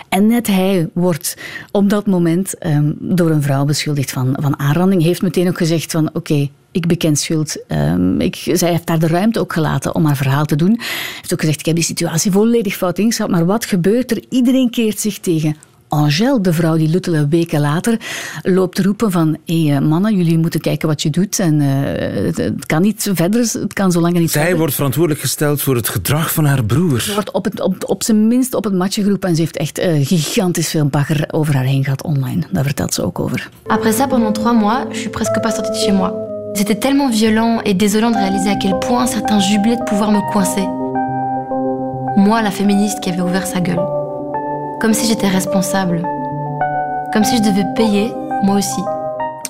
En 0.09 0.27
net 0.27 0.47
hij 0.47 0.89
wordt 0.93 1.37
op 1.71 1.89
dat 1.89 2.05
moment 2.07 2.57
ehm, 2.57 2.91
door 2.99 3.29
een 3.29 3.41
vrouw 3.41 3.65
beschuldigd 3.65 4.11
van, 4.11 4.37
van 4.39 4.59
aanranding. 4.59 5.03
Heeft 5.03 5.21
meteen 5.21 5.47
ook 5.47 5.57
gezegd 5.57 5.91
van 5.91 6.09
oké, 6.13 6.49
ik 6.71 6.87
beken 6.87 7.15
schuld. 7.15 7.57
Ehm, 7.67 8.21
ik, 8.21 8.35
zij 8.35 8.69
heeft 8.69 8.87
daar 8.87 8.99
de 8.99 9.07
ruimte 9.07 9.39
ook 9.39 9.53
gelaten 9.53 9.95
om 9.95 10.05
haar 10.05 10.17
verhaal 10.17 10.45
te 10.45 10.55
doen. 10.55 10.79
Heeft 11.15 11.33
ook 11.33 11.39
gezegd, 11.39 11.59
ik 11.59 11.65
heb 11.65 11.75
die 11.75 11.83
situatie 11.83 12.31
volledig 12.31 12.75
fout 12.75 12.97
ingeschat. 12.97 13.29
Maar 13.29 13.45
wat 13.45 13.65
gebeurt 13.65 14.11
er? 14.11 14.23
Iedereen 14.29 14.69
keert 14.69 14.99
zich 14.99 15.19
tegen 15.19 15.55
Angèle, 15.91 16.41
de 16.41 16.53
vrouw 16.53 16.77
die 16.77 16.89
luttele 16.89 17.27
weken 17.27 17.59
later 17.59 17.99
loopt 18.41 18.75
te 18.75 18.83
roepen 18.83 19.11
van 19.11 19.37
hé 19.45 19.65
hey, 19.65 19.81
mannen, 19.81 20.15
jullie 20.15 20.37
moeten 20.37 20.59
kijken 20.59 20.87
wat 20.87 21.01
je 21.01 21.09
doet 21.09 21.39
en 21.39 21.61
eh, 21.61 22.25
het, 22.25 22.37
het 22.37 22.65
kan 22.65 22.81
niet 22.81 23.09
verder, 23.13 23.39
het 23.39 23.73
kan 23.73 23.91
zo 23.91 24.01
lang 24.01 24.13
niet 24.13 24.31
Zij 24.31 24.41
verder. 24.41 24.59
wordt 24.59 24.73
verantwoordelijk 24.73 25.21
gesteld 25.21 25.61
voor 25.61 25.75
het 25.75 25.89
gedrag 25.89 26.33
van 26.33 26.45
haar 26.45 26.65
broer. 26.65 27.01
Ze 27.01 27.13
wordt 27.13 27.31
op, 27.31 27.45
het, 27.45 27.61
op, 27.61 27.89
op 27.89 28.03
zijn 28.03 28.27
minst 28.27 28.53
op 28.53 28.63
het 28.63 28.73
matje 28.73 29.03
geroepen 29.03 29.29
en 29.29 29.35
ze 29.35 29.41
heeft 29.41 29.57
echt 29.57 29.77
eh, 29.77 30.07
gigantisch 30.07 30.69
veel 30.69 30.85
bagger 30.85 31.27
over 31.31 31.55
haar 31.55 31.63
heen 31.63 31.83
gehad 31.83 32.03
online. 32.03 32.43
Daar 32.51 32.63
vertelt 32.63 32.93
ze 32.93 33.03
ook 33.03 33.19
over. 33.19 33.49
Après 33.67 33.95
ça, 33.95 34.07
pendant 34.07 34.35
trois 34.35 34.59
mois, 34.59 34.83
je 34.89 34.97
suis 34.97 35.09
presque 35.09 35.39
pas 35.39 35.55
sortie 35.55 35.73
de 35.73 35.79
chez 35.79 35.91
moi. 35.91 36.30
C'était 36.53 36.75
tellement 36.75 37.07
violent 37.07 37.61
et 37.65 37.73
désolant 37.73 38.11
de 38.11 38.17
réaliser 38.17 38.49
à 38.49 38.55
quel 38.55 38.77
point 38.79 39.07
certains 39.07 39.39
jublaient 39.39 39.77
de 39.77 39.83
pouvoir 39.83 40.11
me 40.11 40.19
coincer. 40.31 40.67
Moi, 42.17 42.41
la 42.41 42.51
féministe 42.51 42.99
qui 42.99 43.09
avait 43.09 43.21
ouvert 43.21 43.47
sa 43.47 43.61
gueule. 43.61 43.79
Comme 44.81 44.93
si 44.93 45.07
j'étais 45.07 45.29
responsable. 45.29 46.03
Comme 47.13 47.23
si 47.23 47.37
je 47.37 47.41
devais 47.41 47.65
payer, 47.75 48.11
moi 48.43 48.57
aussi. 48.57 48.81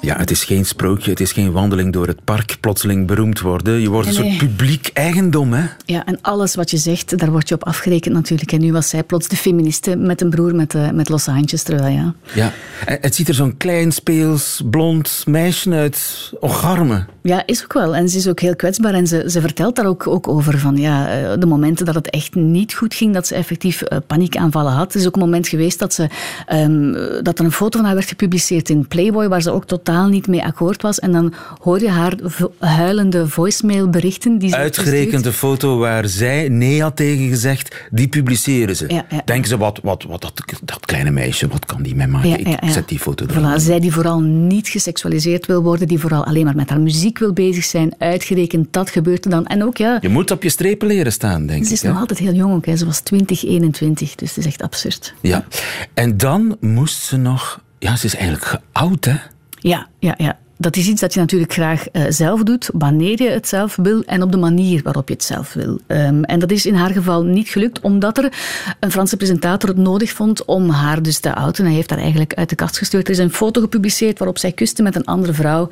Ja, 0.01 0.17
het 0.17 0.31
is 0.31 0.43
geen 0.43 0.65
sprookje, 0.65 1.09
het 1.09 1.19
is 1.19 1.31
geen 1.31 1.51
wandeling 1.51 1.93
door 1.93 2.07
het 2.07 2.23
park, 2.23 2.57
plotseling 2.59 3.07
beroemd 3.07 3.39
worden. 3.39 3.79
Je 3.79 3.89
wordt 3.89 4.07
een 4.07 4.13
soort 4.13 4.37
publiek 4.37 4.89
eigendom, 4.93 5.53
hè? 5.53 5.65
Ja, 5.85 6.05
en 6.05 6.17
alles 6.21 6.55
wat 6.55 6.71
je 6.71 6.77
zegt, 6.77 7.17
daar 7.17 7.31
word 7.31 7.49
je 7.49 7.55
op 7.55 7.63
afgerekend 7.63 8.13
natuurlijk. 8.13 8.51
En 8.51 8.59
nu 8.61 8.71
was 8.71 8.89
zij 8.89 9.03
plots 9.03 9.27
de 9.27 9.35
feministe 9.35 9.95
met 9.95 10.21
een 10.21 10.29
broer 10.29 10.55
met, 10.55 10.75
eh, 10.75 10.89
met 10.89 11.09
losse 11.09 11.31
handjes. 11.31 11.63
Terwijl 11.63 11.93
ja, 11.93 12.13
Ja. 12.33 12.51
En 12.85 12.97
het 13.01 13.15
ziet 13.15 13.27
er 13.27 13.33
zo'n 13.33 13.57
klein, 13.57 13.91
speels, 13.91 14.61
blond 14.69 15.23
meisje 15.27 15.71
uit. 15.71 16.31
Ocharme. 16.39 17.05
Ja, 17.21 17.43
is 17.45 17.63
ook 17.63 17.73
wel. 17.73 17.95
En 17.95 18.09
ze 18.09 18.17
is 18.17 18.27
ook 18.27 18.39
heel 18.39 18.55
kwetsbaar. 18.55 18.93
En 18.93 19.07
ze, 19.07 19.23
ze 19.27 19.41
vertelt 19.41 19.75
daar 19.75 19.85
ook, 19.85 20.07
ook 20.07 20.27
over 20.27 20.59
van 20.59 20.77
ja, 20.77 21.07
eh, 21.07 21.39
de 21.39 21.45
momenten 21.45 21.85
dat 21.85 21.95
het 21.95 22.09
echt 22.09 22.35
niet 22.35 22.73
goed 22.73 22.93
ging, 22.93 23.13
dat 23.13 23.27
ze 23.27 23.35
effectief 23.35 23.81
eh, 23.81 23.97
paniekaanvallen 24.07 24.71
had. 24.71 24.93
Er 24.93 24.99
is 24.99 25.07
ook 25.07 25.15
een 25.15 25.21
moment 25.21 25.47
geweest 25.47 25.79
dat, 25.79 25.93
ze, 25.93 26.07
ehm, 26.45 26.91
dat 27.23 27.39
er 27.39 27.45
een 27.45 27.51
foto 27.51 27.77
van 27.77 27.85
haar 27.85 27.95
werd 27.95 28.07
gepubliceerd 28.07 28.69
in 28.69 28.87
Playboy, 28.87 29.27
waar 29.27 29.41
ze 29.41 29.51
ook 29.51 29.67
totaal 29.91 30.09
niet 30.09 30.27
mee 30.27 30.43
akkoord 30.43 30.81
was. 30.81 30.99
En 30.99 31.11
dan 31.11 31.33
hoor 31.61 31.79
je 31.79 31.89
haar 31.89 32.15
huilende 32.59 33.27
voicemailberichten. 33.27 34.37
Die 34.37 34.49
ze 34.49 34.55
Uitgerekend 34.55 35.23
de 35.23 35.33
foto 35.33 35.77
waar 35.77 36.07
zij 36.07 36.49
nee 36.49 36.81
had 36.81 36.95
tegen 36.95 37.29
gezegd, 37.29 37.75
die 37.91 38.07
publiceren 38.07 38.75
ze. 38.75 38.85
Ja, 38.87 39.05
ja. 39.09 39.21
Denken 39.25 39.49
ze, 39.49 39.57
wat, 39.57 39.79
wat, 39.83 40.03
wat 40.03 40.21
dat, 40.21 40.33
dat 40.63 40.85
kleine 40.85 41.11
meisje, 41.11 41.47
wat 41.47 41.65
kan 41.65 41.81
die 41.81 41.95
mij 41.95 42.07
maken? 42.07 42.39
Ik 42.39 42.57
zet 42.69 42.87
die 42.87 42.99
foto 42.99 43.25
er. 43.25 43.33
Voilà, 43.33 43.61
zij 43.61 43.79
die 43.79 43.91
vooral 43.91 44.19
niet 44.21 44.67
geseksualiseerd 44.67 45.45
wil 45.45 45.63
worden, 45.63 45.87
die 45.87 45.99
vooral 45.99 46.25
alleen 46.25 46.45
maar 46.45 46.55
met 46.55 46.69
haar 46.69 46.79
muziek 46.79 47.19
wil 47.19 47.33
bezig 47.33 47.63
zijn, 47.63 47.93
uitgerekend, 47.97 48.73
dat 48.73 48.89
gebeurt 48.89 49.25
er 49.25 49.31
dan. 49.31 49.45
En 49.45 49.63
ook, 49.63 49.77
ja, 49.77 49.97
Je 50.01 50.09
moet 50.09 50.31
op 50.31 50.43
je 50.43 50.49
strepen 50.49 50.87
leren 50.87 51.11
staan, 51.11 51.45
denk 51.45 51.65
ze 51.65 51.73
is 51.73 51.83
ik. 51.83 51.89
nog 51.89 51.99
altijd 51.99 52.19
heel 52.19 52.33
jong 52.33 52.53
ook. 52.53 52.65
Hè. 52.65 52.75
Ze 52.75 52.85
was 52.85 52.99
20, 52.99 53.43
21, 53.43 54.15
dus 54.15 54.29
het 54.29 54.37
is 54.37 54.45
echt 54.45 54.61
absurd. 54.61 55.13
Ja. 55.21 55.45
En 55.93 56.17
dan 56.17 56.57
moest 56.59 57.01
ze 57.01 57.17
nog... 57.17 57.61
Ja, 57.79 57.95
ze 57.95 58.05
is 58.05 58.15
eigenlijk 58.15 58.61
geout, 58.73 59.05
hè? 59.05 59.15
Ja, 59.61 59.87
ja, 59.99 60.13
ja. 60.17 60.37
dat 60.61 60.75
is 60.75 60.87
iets 60.87 61.01
dat 61.01 61.13
je 61.13 61.19
natuurlijk 61.19 61.53
graag 61.53 61.85
uh, 61.91 62.03
zelf 62.09 62.43
doet, 62.43 62.69
wanneer 62.73 63.21
je 63.21 63.29
het 63.29 63.47
zelf 63.47 63.75
wil 63.75 64.03
en 64.03 64.21
op 64.21 64.31
de 64.31 64.37
manier 64.37 64.81
waarop 64.83 65.07
je 65.07 65.13
het 65.13 65.23
zelf 65.23 65.53
wil. 65.53 65.79
Um, 65.87 66.23
en 66.23 66.39
dat 66.39 66.51
is 66.51 66.65
in 66.65 66.73
haar 66.73 66.91
geval 66.91 67.23
niet 67.23 67.49
gelukt, 67.49 67.79
omdat 67.79 68.17
er 68.17 68.33
een 68.79 68.91
Franse 68.91 69.17
presentator 69.17 69.69
het 69.69 69.77
nodig 69.77 70.11
vond 70.11 70.45
om 70.45 70.69
haar 70.69 71.01
dus 71.01 71.19
te 71.19 71.35
outen. 71.35 71.65
Hij 71.65 71.73
heeft 71.73 71.89
haar 71.89 71.99
eigenlijk 71.99 72.33
uit 72.33 72.49
de 72.49 72.55
kast 72.55 72.77
gestuurd. 72.77 73.07
Er 73.07 73.13
is 73.13 73.19
een 73.19 73.31
foto 73.31 73.61
gepubliceerd 73.61 74.17
waarop 74.17 74.37
zij 74.37 74.51
kuste 74.51 74.83
met 74.83 74.95
een 74.95 75.05
andere 75.05 75.33
vrouw. 75.33 75.69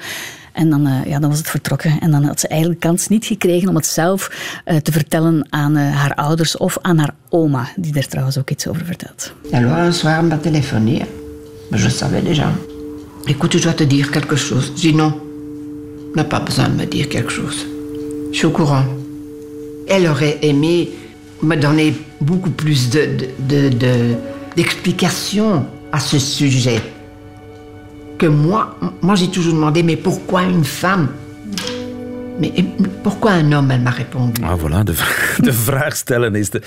En 0.54 0.70
dan, 0.70 0.88
uh, 0.88 1.06
ja, 1.06 1.20
dan 1.20 1.30
was 1.30 1.38
het 1.38 1.50
vertrokken. 1.50 2.00
En 2.00 2.12
dan 2.12 2.24
had 2.24 2.40
ze 2.40 2.48
eigenlijk 2.48 2.82
de 2.82 2.88
kans 2.88 3.08
niet 3.08 3.26
gekregen 3.26 3.70
om 3.70 3.76
het 3.76 3.86
zelf 3.86 4.30
uh, 4.66 4.78
te 4.78 4.92
vertellen 4.92 5.48
aan 5.50 5.76
haar 5.76 6.16
ouders 6.16 6.58
of 6.58 6.78
aan 6.82 6.98
haar 6.98 7.14
oma, 7.30 7.68
die 7.76 7.96
er 7.96 8.08
trouwens 8.08 8.38
ook 8.38 8.50
iets 8.50 8.68
over 8.68 8.86
vertelt. 8.86 9.34
Alors, 9.52 9.86
un 9.86 9.94
soir, 9.94 10.24
m'a 10.24 10.38
téléphoné. 10.38 11.06
Je 11.72 11.90
savais 11.90 12.24
déjà. 12.24 12.69
Écoute, 13.30 13.56
je 13.56 13.64
dois 13.64 13.74
te 13.74 13.84
dire 13.84 14.10
quelque 14.10 14.36
chose. 14.36 14.74
Je 14.76 14.90
dis 14.90 14.96
non. 14.96 15.14
n'a 16.16 16.24
pas 16.24 16.40
besoin 16.40 16.68
de 16.68 16.74
me 16.74 16.86
dire 16.86 17.08
quelque 17.10 17.32
chose. 17.32 17.68
Je 18.32 18.38
suis 18.38 18.48
au 18.48 18.50
courant. 18.50 18.84
Elle 19.88 20.08
aurait 20.08 20.40
aimé 20.42 20.90
me 21.44 21.56
donner 21.56 21.94
beaucoup 22.20 22.50
plus 22.50 22.90
d'explications 22.90 25.52
de, 25.52 25.58
de, 25.58 25.62
à 25.92 26.00
ce 26.00 26.18
sujet 26.18 26.82
que 28.18 28.26
moi. 28.26 28.76
Moi, 29.04 29.14
j'ai 29.14 29.28
toujours 29.28 29.54
demandé, 29.54 29.84
mais 29.84 29.96
pourquoi 29.96 30.42
une 30.42 30.64
femme 30.64 31.10
Mais 32.40 32.66
pourquoi 33.02 33.32
un 33.32 33.52
homme, 33.52 33.72
elle 33.72 33.82
m'a 33.82 33.90
répondu. 33.90 34.42
Ah, 34.44 34.56
voilà, 34.56 34.84
de, 34.84 34.94
de 35.48 35.54
vraag 35.54 35.96
stellen 35.96 36.36
is 36.36 36.50
de, 36.50 36.62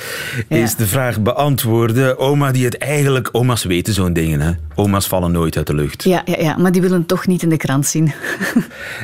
is 0.48 0.74
de 0.74 0.86
vraag 0.86 1.20
beantwoorden. 1.20 2.18
Oma 2.18 2.52
die 2.52 2.64
het 2.64 2.78
eigenlijk... 2.78 3.28
Oma's 3.32 3.64
weten 3.64 3.94
zo'n 3.94 4.12
dingen, 4.12 4.40
hè. 4.40 4.50
Oma's 4.74 5.06
vallen 5.06 5.32
nooit 5.32 5.56
uit 5.56 5.66
de 5.66 5.74
lucht. 5.74 6.04
Ja, 6.04 6.22
ja, 6.24 6.36
ja 6.38 6.56
maar 6.56 6.72
die 6.72 6.82
willen 6.82 7.06
toch 7.06 7.26
niet 7.26 7.42
in 7.42 7.48
de 7.48 7.56
krant 7.56 7.86
zien. 7.86 8.04
uh, 8.04 8.12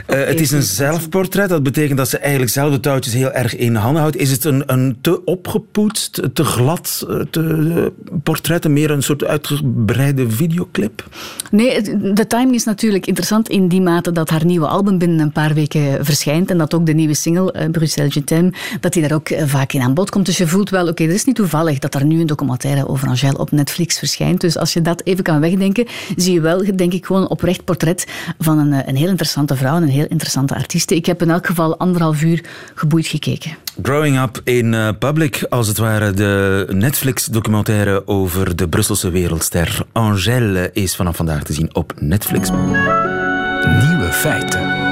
het 0.32 0.40
is 0.40 0.50
een 0.50 0.62
zelfportret. 0.62 1.48
Dat 1.48 1.62
betekent 1.62 1.98
dat 1.98 2.08
ze 2.08 2.18
eigenlijk 2.18 2.52
zelf 2.52 2.72
de 2.72 2.80
touwtjes 2.80 3.14
heel 3.14 3.32
erg 3.32 3.56
in 3.56 3.74
handen 3.74 4.00
houdt. 4.00 4.16
Is 4.16 4.30
het 4.30 4.44
een, 4.44 4.62
een 4.66 4.98
te 5.00 5.24
opgepoetst, 5.24 6.22
te 6.32 6.44
glad 6.44 7.06
te, 7.30 7.40
uh, 7.40 8.16
portret? 8.22 8.68
Meer 8.68 8.90
een 8.90 9.02
soort 9.02 9.24
uitgebreide 9.24 10.30
videoclip? 10.30 11.04
Nee, 11.50 11.82
de 12.12 12.26
timing 12.26 12.54
is 12.54 12.64
natuurlijk 12.64 13.06
interessant 13.06 13.48
in 13.48 13.68
die 13.68 13.80
mate 13.80 14.12
dat 14.12 14.30
haar 14.30 14.44
nieuwe 14.44 14.66
album 14.66 14.98
binnen 14.98 15.18
een 15.18 15.32
paar 15.32 15.54
weken 15.54 16.04
verschijnt. 16.04 16.50
En 16.50 16.57
dat 16.58 16.74
ook 16.74 16.86
de 16.86 16.92
nieuwe 16.92 17.14
single, 17.14 17.54
uh, 17.56 17.70
Bruxelles 17.70 18.14
Je 18.14 18.24
t'aime, 18.24 18.52
dat 18.80 18.92
die 18.92 19.02
daar 19.02 19.12
ook 19.12 19.30
uh, 19.30 19.42
vaak 19.46 19.72
in 19.72 19.80
aan 19.80 19.94
bod 19.94 20.10
komt. 20.10 20.26
Dus 20.26 20.36
je 20.36 20.46
voelt 20.46 20.70
wel, 20.70 20.80
oké, 20.80 20.90
okay, 20.90 21.06
het 21.06 21.14
is 21.14 21.24
niet 21.24 21.36
toevallig 21.36 21.78
dat 21.78 21.94
er 21.94 22.04
nu 22.04 22.20
een 22.20 22.26
documentaire 22.26 22.88
over 22.88 23.08
Angèle 23.08 23.38
op 23.38 23.50
Netflix 23.50 23.98
verschijnt. 23.98 24.40
Dus 24.40 24.56
als 24.58 24.72
je 24.72 24.82
dat 24.82 25.00
even 25.04 25.24
kan 25.24 25.40
wegdenken, 25.40 25.86
zie 26.16 26.32
je 26.32 26.40
wel, 26.40 26.76
denk 26.76 26.92
ik, 26.92 27.06
gewoon 27.06 27.22
een 27.22 27.30
oprecht 27.30 27.64
portret 27.64 28.06
van 28.38 28.58
een, 28.58 28.88
een 28.88 28.96
heel 28.96 29.08
interessante 29.08 29.56
vrouw 29.56 29.76
en 29.76 29.82
een 29.82 29.88
heel 29.88 30.06
interessante 30.08 30.54
artieste. 30.54 30.94
Ik 30.94 31.06
heb 31.06 31.22
in 31.22 31.30
elk 31.30 31.46
geval 31.46 31.78
anderhalf 31.78 32.22
uur 32.22 32.44
geboeid 32.74 33.06
gekeken. 33.06 33.56
Growing 33.82 34.20
Up 34.20 34.40
in 34.44 34.96
Public, 34.98 35.46
als 35.48 35.68
het 35.68 35.78
ware 35.78 36.10
de 36.10 36.66
Netflix-documentaire 36.68 38.06
over 38.06 38.56
de 38.56 38.68
Brusselse 38.68 39.10
wereldster 39.10 39.86
Angèle, 39.92 40.70
is 40.72 40.96
vanaf 40.96 41.16
vandaag 41.16 41.42
te 41.42 41.52
zien 41.52 41.74
op 41.74 41.92
Netflix. 42.00 42.50
Nieuwe 42.50 44.08
feiten. 44.12 44.87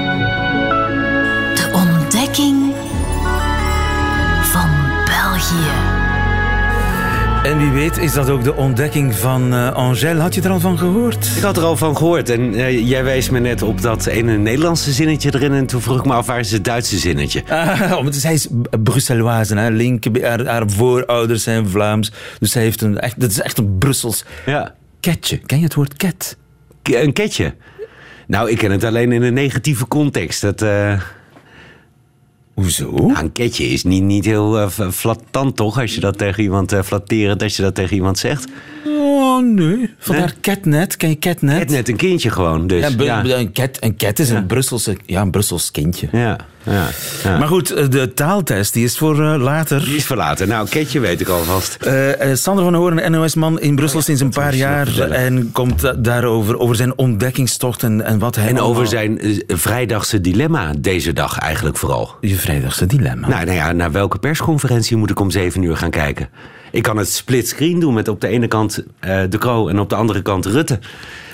En 7.57 7.63
wie 7.63 7.71
weet 7.71 7.99
is 7.99 8.13
dat 8.13 8.31
ook 8.31 8.45
de 8.45 8.55
ontdekking 8.55 9.15
van 9.15 9.55
uh, 9.55 9.73
Angèle. 9.73 10.21
Had 10.21 10.35
je 10.35 10.43
er 10.43 10.51
al 10.51 10.61
van 10.61 10.79
gehoord? 10.79 11.33
Ik 11.37 11.43
had 11.43 11.57
er 11.57 11.63
al 11.63 11.77
van 11.77 11.97
gehoord. 11.97 12.31
En 12.31 12.55
uh, 12.55 12.89
jij 12.89 13.05
wees 13.05 13.31
me 13.31 13.39
net 13.39 13.63
op 13.63 13.81
dat 13.81 14.07
ene 14.07 14.37
Nederlandse 14.37 14.93
zinnetje 14.93 15.35
erin. 15.35 15.53
En 15.53 15.67
toen 15.67 15.81
vroeg 15.81 15.99
ik 15.99 16.05
me 16.05 16.13
af, 16.13 16.27
waar 16.27 16.39
is 16.39 16.53
het 16.53 16.65
Duitse 16.65 16.99
zinnetje? 16.99 17.43
Ah, 17.49 17.93
omdat 17.99 18.15
zij 18.15 18.33
is 18.33 18.49
Brusseloise. 18.83 19.57
Hè? 19.57 19.69
Link, 19.69 20.05
haar, 20.23 20.47
haar, 20.47 20.71
voorouders 20.71 21.43
zijn 21.43 21.69
Vlaams. 21.69 22.13
Dus 22.39 22.51
zij 22.51 22.63
heeft 22.63 22.81
een, 22.81 22.99
echt, 22.99 23.21
dat 23.21 23.31
is 23.31 23.41
echt 23.41 23.59
een 23.59 23.79
Brussels 23.79 24.25
ja. 24.47 24.75
ketje. 25.01 25.39
Ken 25.39 25.59
je 25.59 25.65
het 25.65 25.75
woord 25.75 25.97
ket? 25.97 26.37
K 26.83 26.89
een 26.89 27.13
ketje? 27.13 27.55
Nou, 28.27 28.51
ik 28.51 28.59
ken 28.59 28.71
het 28.71 28.85
alleen 28.85 29.13
in 29.13 29.23
een 29.23 29.35
negatieve 29.35 29.89
context. 29.89 30.41
Dat... 30.41 30.63
Uh... 30.63 31.01
Hoezo? 32.57 32.91
Nou, 32.91 33.19
een 33.19 33.33
ketje 33.33 33.65
is 33.65 33.85
niet, 33.85 34.03
niet 34.03 34.25
heel 34.25 34.59
uh, 34.59 34.69
flattant, 34.91 35.57
toch? 35.57 35.81
Als 35.81 35.95
je 35.95 36.01
dat 36.01 36.19
tegen 36.19 36.43
iemand 36.43 36.73
uh, 36.73 36.83
flatterend, 36.83 37.43
als 37.43 37.57
je 37.57 37.63
dat 37.63 37.75
tegen 37.75 37.97
iemand 37.97 38.19
zegt. 38.19 38.49
Oh, 39.37 39.55
nee. 39.55 39.95
Vandaar 39.99 40.27
nee? 40.27 40.41
catnet. 40.41 40.97
Ken 40.97 41.09
je 41.09 41.19
catnet? 41.19 41.59
Catnet, 41.59 41.89
een 41.89 41.97
kindje 41.97 42.31
gewoon. 42.31 42.67
Dus. 42.67 42.95
Ja, 42.97 43.23
ja. 43.23 43.39
Een, 43.39 43.53
cat, 43.53 43.77
een 43.81 43.97
cat 43.97 44.19
is 44.19 44.29
ja. 44.29 44.37
een, 44.37 44.47
Brusselse, 44.47 44.97
ja, 45.07 45.21
een 45.21 45.31
Brussels 45.31 45.71
kindje. 45.71 46.09
Ja. 46.13 46.37
Ja, 46.63 46.89
ja. 47.23 47.39
Maar 47.39 47.49
goed, 47.49 47.93
de 47.93 48.13
taaltest 48.15 48.73
die 48.73 48.85
is 48.85 48.99
voor 48.99 49.21
uh, 49.21 49.35
later. 49.39 49.85
Die 49.85 49.97
is 49.97 50.07
voor 50.07 50.17
later. 50.17 50.47
Nou, 50.47 50.69
Ketje 50.69 51.01
weet 51.01 51.21
ik 51.21 51.29
alvast. 51.29 51.79
Uh, 51.87 52.09
uh, 52.09 52.35
Sander 52.35 52.65
van 52.65 52.75
Hoorn, 52.75 53.13
NOS-man 53.13 53.61
in 53.61 53.75
Brussel 53.75 53.99
oh, 53.99 54.07
ja, 54.07 54.15
sinds 54.15 54.21
een 54.21 54.43
paar 54.43 54.55
jaar. 54.55 54.99
En 55.11 55.53
komt 55.53 56.05
daarover, 56.05 56.59
over 56.59 56.77
zijn 56.77 56.99
ontdekkingstocht 56.99 57.83
en, 57.83 58.05
en 58.05 58.19
wat 58.19 58.35
hij. 58.35 58.45
En 58.45 58.51
allemaal... 58.51 58.71
over 58.71 58.87
zijn 58.87 59.43
vrijdagse 59.47 60.21
dilemma 60.21 60.73
deze 60.79 61.13
dag 61.13 61.39
eigenlijk 61.39 61.77
vooral. 61.77 62.15
Je 62.21 62.35
vrijdagse 62.35 62.87
dilemma? 62.87 63.29
Nou, 63.29 63.45
nou 63.45 63.57
ja, 63.57 63.73
naar 63.73 63.93
welke 63.93 64.19
persconferentie 64.19 64.97
moet 64.97 65.11
ik 65.11 65.21
om 65.21 65.31
zeven 65.31 65.63
uur 65.63 65.77
gaan 65.77 65.91
kijken? 65.91 66.29
Ik 66.77 66.83
kan 66.83 66.97
het 66.97 67.09
split 67.13 67.49
screen 67.49 67.79
doen 67.79 67.95
met 67.95 68.09
op 68.09 68.21
de 68.21 68.29
ene 68.29 68.49
kant 68.49 68.79
uh, 68.79 69.23
De 69.29 69.39
Croo 69.39 69.69
en 69.69 69.81
op 69.81 69.89
de 69.89 69.95
andere 69.95 70.23
kant 70.23 70.47
Rutte. 70.47 70.79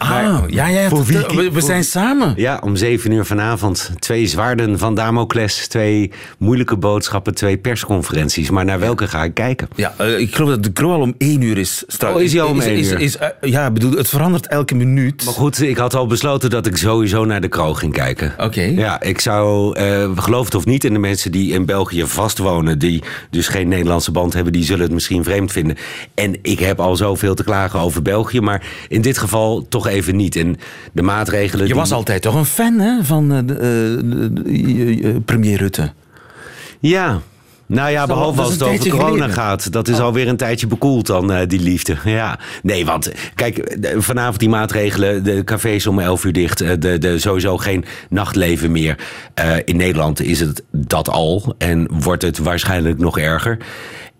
Maar 0.08 0.42
ja, 0.46 0.66
ja, 0.66 0.88
voor 0.88 1.04
wie, 1.04 1.18
we, 1.18 1.50
we 1.52 1.60
zijn 1.60 1.84
samen. 1.84 2.32
Ja, 2.36 2.60
om 2.64 2.76
zeven 2.76 3.10
uur 3.10 3.24
vanavond. 3.24 3.90
Twee 3.98 4.26
zwaarden 4.26 4.78
van 4.78 4.94
Damocles, 4.94 5.66
twee 5.68 6.10
moeilijke 6.38 6.76
boodschappen, 6.76 7.34
twee 7.34 7.58
persconferenties. 7.58 8.50
Maar 8.50 8.64
naar 8.64 8.80
welke 8.80 9.08
ga 9.08 9.24
ik 9.24 9.34
kijken? 9.34 9.68
Ja, 9.76 9.94
uh, 10.00 10.18
ik 10.18 10.34
geloof 10.34 10.50
dat 10.50 10.62
De 10.62 10.72
Croo 10.72 10.92
al 10.92 11.00
om 11.00 11.14
één 11.18 11.42
uur 11.42 11.58
is. 11.58 11.84
Straks. 11.86 12.14
Oh, 12.14 12.22
is 12.22 12.32
hij 12.32 12.42
al 12.42 12.48
om 12.48 12.60
één 12.60 12.78
is, 12.78 12.90
uur? 12.90 13.00
Is, 13.00 13.16
uh, 13.16 13.50
ja, 13.50 13.70
bedoel, 13.70 13.92
het 13.92 14.08
verandert 14.08 14.46
elke 14.46 14.74
minuut. 14.74 15.24
Maar 15.24 15.34
goed, 15.34 15.60
ik 15.62 15.76
had 15.76 15.94
al 15.94 16.06
besloten 16.06 16.50
dat 16.50 16.66
ik 16.66 16.76
sowieso 16.76 17.24
naar 17.24 17.40
De 17.40 17.48
Croo 17.48 17.74
ging 17.74 17.92
kijken. 17.92 18.32
Oké. 18.32 18.44
Okay. 18.44 18.70
Ja, 18.74 19.00
ik 19.00 19.20
zou, 19.20 19.80
uh, 19.80 20.10
geloof 20.16 20.44
het 20.44 20.54
of 20.54 20.64
niet, 20.64 20.84
in 20.84 20.92
de 20.92 20.98
mensen 20.98 21.32
die 21.32 21.52
in 21.52 21.66
België 21.66 22.06
vastwonen, 22.06 22.78
die 22.78 23.02
dus 23.30 23.48
geen 23.48 23.68
Nederlandse 23.68 24.10
band 24.10 24.32
hebben, 24.32 24.52
die 24.52 24.64
zullen 24.64 24.82
het 24.82 24.92
misschien 24.92 25.24
vreemd 25.24 25.52
vinden. 25.52 25.76
En 26.14 26.38
ik 26.42 26.58
heb 26.58 26.80
al 26.80 26.96
zoveel 26.96 27.34
te 27.34 27.44
klagen 27.44 27.80
over 27.80 28.02
België, 28.02 28.40
maar 28.40 28.66
in 28.88 29.00
dit 29.00 29.18
geval 29.18 29.66
toch 29.68 29.88
even 29.92 30.16
niet. 30.16 30.36
En 30.36 30.56
de 30.92 31.02
maatregelen. 31.02 31.66
Je 31.66 31.72
die... 31.72 31.80
was 31.80 31.92
altijd 31.92 32.22
toch 32.22 32.34
een 32.34 32.44
fan 32.44 32.78
hè, 32.78 33.04
van 33.04 33.32
uh, 33.32 35.16
premier 35.24 35.58
Rutte? 35.58 35.92
Ja, 36.80 37.20
nou 37.72 37.90
ja, 37.90 38.06
behalve 38.06 38.40
als 38.40 38.52
het 38.52 38.62
over 38.62 38.88
corona 38.88 39.10
geleden. 39.10 39.34
gaat. 39.34 39.72
Dat 39.72 39.88
is 39.88 39.98
oh. 39.98 40.04
alweer 40.04 40.28
een 40.28 40.36
tijdje 40.36 40.66
bekoeld 40.66 41.06
dan, 41.06 41.32
uh, 41.32 41.40
die 41.46 41.60
liefde. 41.60 41.96
Ja, 42.12 42.38
nee, 42.62 42.84
want 42.84 43.12
kijk, 43.34 43.76
vanavond 43.96 44.38
die 44.38 44.48
maatregelen. 44.48 45.24
De 45.24 45.44
cafés 45.44 45.86
om 45.86 45.98
11 45.98 46.24
uur 46.24 46.32
dicht. 46.32 46.58
De, 46.58 46.98
de, 46.98 47.18
sowieso 47.18 47.56
geen 47.56 47.84
nachtleven 48.08 48.72
meer. 48.72 48.98
Uh, 49.44 49.56
in 49.64 49.76
Nederland 49.76 50.22
is 50.22 50.40
het 50.40 50.62
dat 50.70 51.08
al. 51.08 51.54
En 51.58 51.88
wordt 51.90 52.22
het 52.22 52.38
waarschijnlijk 52.38 52.98
nog 52.98 53.18
erger. 53.18 53.58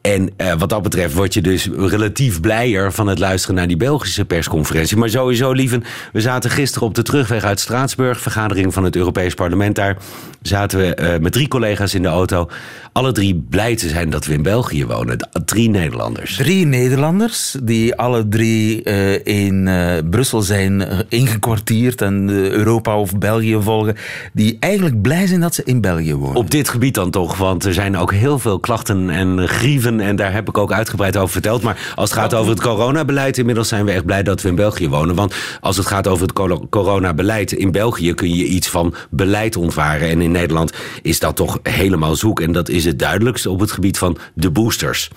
En 0.02 0.30
uh, 0.36 0.52
wat 0.58 0.68
dat 0.68 0.82
betreft 0.82 1.14
word 1.14 1.34
je 1.34 1.40
dus 1.40 1.68
relatief 1.76 2.40
blijer 2.40 2.92
van 2.92 3.06
het 3.06 3.18
luisteren 3.18 3.56
naar 3.56 3.66
die 3.66 3.76
Belgische 3.76 4.24
persconferentie. 4.24 4.96
Maar 4.96 5.08
sowieso, 5.08 5.52
lieven, 5.52 5.84
we 6.12 6.20
zaten 6.20 6.50
gisteren 6.50 6.88
op 6.88 6.94
de 6.94 7.02
terugweg 7.02 7.44
uit 7.44 7.60
Straatsburg, 7.60 8.20
vergadering 8.20 8.72
van 8.72 8.84
het 8.84 8.96
Europees 8.96 9.34
Parlement 9.34 9.74
daar. 9.74 9.96
Zaten 10.42 10.78
we 10.78 10.98
uh, 11.00 11.18
met 11.20 11.32
drie 11.32 11.48
collega's 11.48 11.94
in 11.94 12.02
de 12.02 12.08
auto. 12.08 12.48
Alle 12.92 13.12
drie 13.12 13.44
blij 13.50 13.76
te 13.76 13.88
zijn 13.88 14.10
dat 14.10 14.26
we 14.26 14.32
in 14.32 14.42
België 14.42 14.86
wonen. 14.86 15.28
Drie 15.44 15.68
Nederlanders. 15.68 16.36
Drie 16.36 16.66
Nederlanders 16.66 17.56
die 17.62 17.94
alle 17.94 18.28
drie 18.28 18.80
uh, 18.84 19.26
in 19.26 19.70
Brussel 20.10 20.42
zijn 20.42 20.84
ingekwartierd 21.08 22.02
en 22.02 22.28
Europa 22.28 22.98
of 22.98 23.18
België 23.18 23.58
volgen. 23.60 23.96
Die 24.32 24.56
eigenlijk 24.60 25.02
blij 25.02 25.26
zijn 25.26 25.40
dat 25.40 25.54
ze 25.54 25.62
in 25.64 25.80
België 25.80 26.14
wonen. 26.14 26.36
Op 26.36 26.50
dit 26.50 26.68
gebied 26.68 26.94
dan 26.94 27.10
toch, 27.10 27.36
want 27.36 27.64
er 27.64 27.74
zijn 27.74 27.96
ook 27.96 28.12
heel 28.12 28.38
veel 28.38 28.60
klachten 28.60 29.10
en 29.10 29.48
grieven 29.48 30.00
en 30.00 30.16
daar 30.16 30.32
heb 30.32 30.48
ik 30.48 30.58
ook 30.58 30.72
uitgebreid 30.72 31.16
over 31.16 31.32
verteld. 31.32 31.62
Maar 31.62 31.92
als 31.94 32.10
het 32.10 32.18
gaat 32.18 32.34
over 32.34 32.50
het 32.50 32.60
coronabeleid, 32.60 33.38
inmiddels 33.38 33.68
zijn 33.68 33.84
we 33.84 33.92
echt 33.92 34.04
blij 34.04 34.22
dat 34.22 34.42
we 34.42 34.48
in 34.48 34.54
België 34.54 34.88
wonen. 34.88 35.14
Want 35.14 35.34
als 35.60 35.76
het 35.76 35.86
gaat 35.86 36.06
over 36.06 36.26
het 36.26 36.68
coronabeleid 36.70 37.52
in 37.52 37.70
België 37.70 38.14
kun 38.14 38.34
je 38.34 38.44
iets 38.44 38.68
van 38.68 38.94
beleid 39.10 39.56
ontwaren. 39.56 40.08
En 40.08 40.20
in 40.20 40.31
Nederland 40.32 40.72
is 41.02 41.18
dat 41.18 41.36
toch 41.36 41.58
helemaal 41.62 42.16
zoek. 42.16 42.40
En 42.40 42.52
dat 42.52 42.68
is 42.68 42.84
het 42.84 42.98
duidelijkste 42.98 43.50
op 43.50 43.60
het 43.60 43.72
gebied 43.72 43.98
van 43.98 44.16
de 44.34 44.50
boosters. 44.50 45.10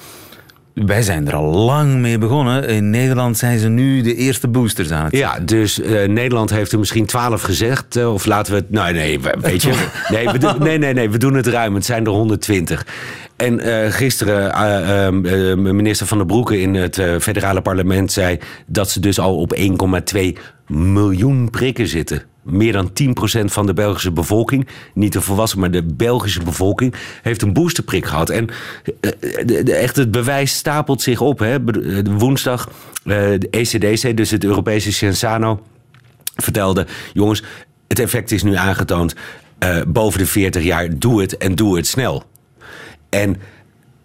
Wij 0.75 1.01
zijn 1.01 1.27
er 1.27 1.35
al 1.35 1.53
lang 1.53 1.93
mee 1.93 2.17
begonnen. 2.17 2.67
In 2.67 2.89
Nederland 2.89 3.37
zijn 3.37 3.59
ze 3.59 3.67
nu 3.67 4.01
de 4.01 4.15
eerste 4.15 4.47
boosters 4.47 4.91
aan 4.91 5.03
het 5.03 5.15
Ja, 5.15 5.39
dus 5.39 5.79
uh, 5.79 6.07
Nederland 6.07 6.49
heeft 6.49 6.71
er 6.71 6.79
misschien 6.79 7.05
twaalf 7.05 7.41
gezegd. 7.41 7.95
Uh, 7.97 8.13
of 8.13 8.25
laten 8.25 8.53
we 8.53 8.59
het... 8.59 8.71
Nou, 8.71 8.93
nee, 8.93 9.19
weet 9.39 9.61
je... 9.61 9.71
Nee, 10.09 10.29
we 10.29 10.37
doen, 10.37 10.55
nee, 10.59 10.77
nee, 10.77 10.93
nee, 10.93 11.09
we 11.09 11.17
doen 11.17 11.33
het 11.33 11.47
ruim. 11.47 11.75
Het 11.75 11.85
zijn 11.85 12.05
er 12.05 12.11
120. 12.11 12.85
En 13.35 13.67
uh, 13.67 13.91
gisteren 13.91 14.51
uh, 15.25 15.55
minister 15.73 16.07
Van 16.07 16.17
der 16.17 16.27
Broeke 16.27 16.61
in 16.61 16.75
het 16.75 17.01
federale 17.19 17.61
parlement 17.61 18.11
zei... 18.11 18.39
dat 18.65 18.89
ze 18.89 18.99
dus 18.99 19.19
al 19.19 19.37
op 19.37 19.55
1,2 20.13 20.19
miljoen 20.67 21.49
prikken 21.49 21.87
zitten. 21.87 22.23
Meer 22.45 22.73
dan 22.73 22.89
10% 22.89 23.45
van 23.45 23.65
de 23.65 23.73
Belgische 23.73 24.11
bevolking, 24.11 24.67
niet 24.93 25.13
de 25.13 25.21
volwassen, 25.21 25.59
maar 25.59 25.71
de 25.71 25.83
Belgische 25.83 26.43
bevolking, 26.43 26.93
heeft 27.21 27.41
een 27.41 27.53
boosterprik 27.53 28.05
gehad. 28.05 28.29
En 28.29 28.49
eh, 28.99 29.81
echt 29.81 29.95
het 29.95 30.11
bewijs 30.11 30.55
stapelt 30.55 31.01
zich 31.01 31.21
op. 31.21 31.39
Hè. 31.39 31.57
Woensdag, 32.17 32.71
de 33.03 33.47
ECDC, 33.51 34.17
dus 34.17 34.31
het 34.31 34.43
Europese 34.43 34.91
Cienzano, 34.91 35.61
vertelde: 36.35 36.85
jongens, 37.13 37.43
het 37.87 37.99
effect 37.99 38.31
is 38.31 38.43
nu 38.43 38.55
aangetoond. 38.55 39.15
boven 39.87 40.19
de 40.19 40.25
40 40.25 40.63
jaar, 40.63 40.99
doe 40.99 41.21
het 41.21 41.37
en 41.37 41.55
doe 41.55 41.75
het 41.75 41.87
snel. 41.87 42.23
En 43.09 43.37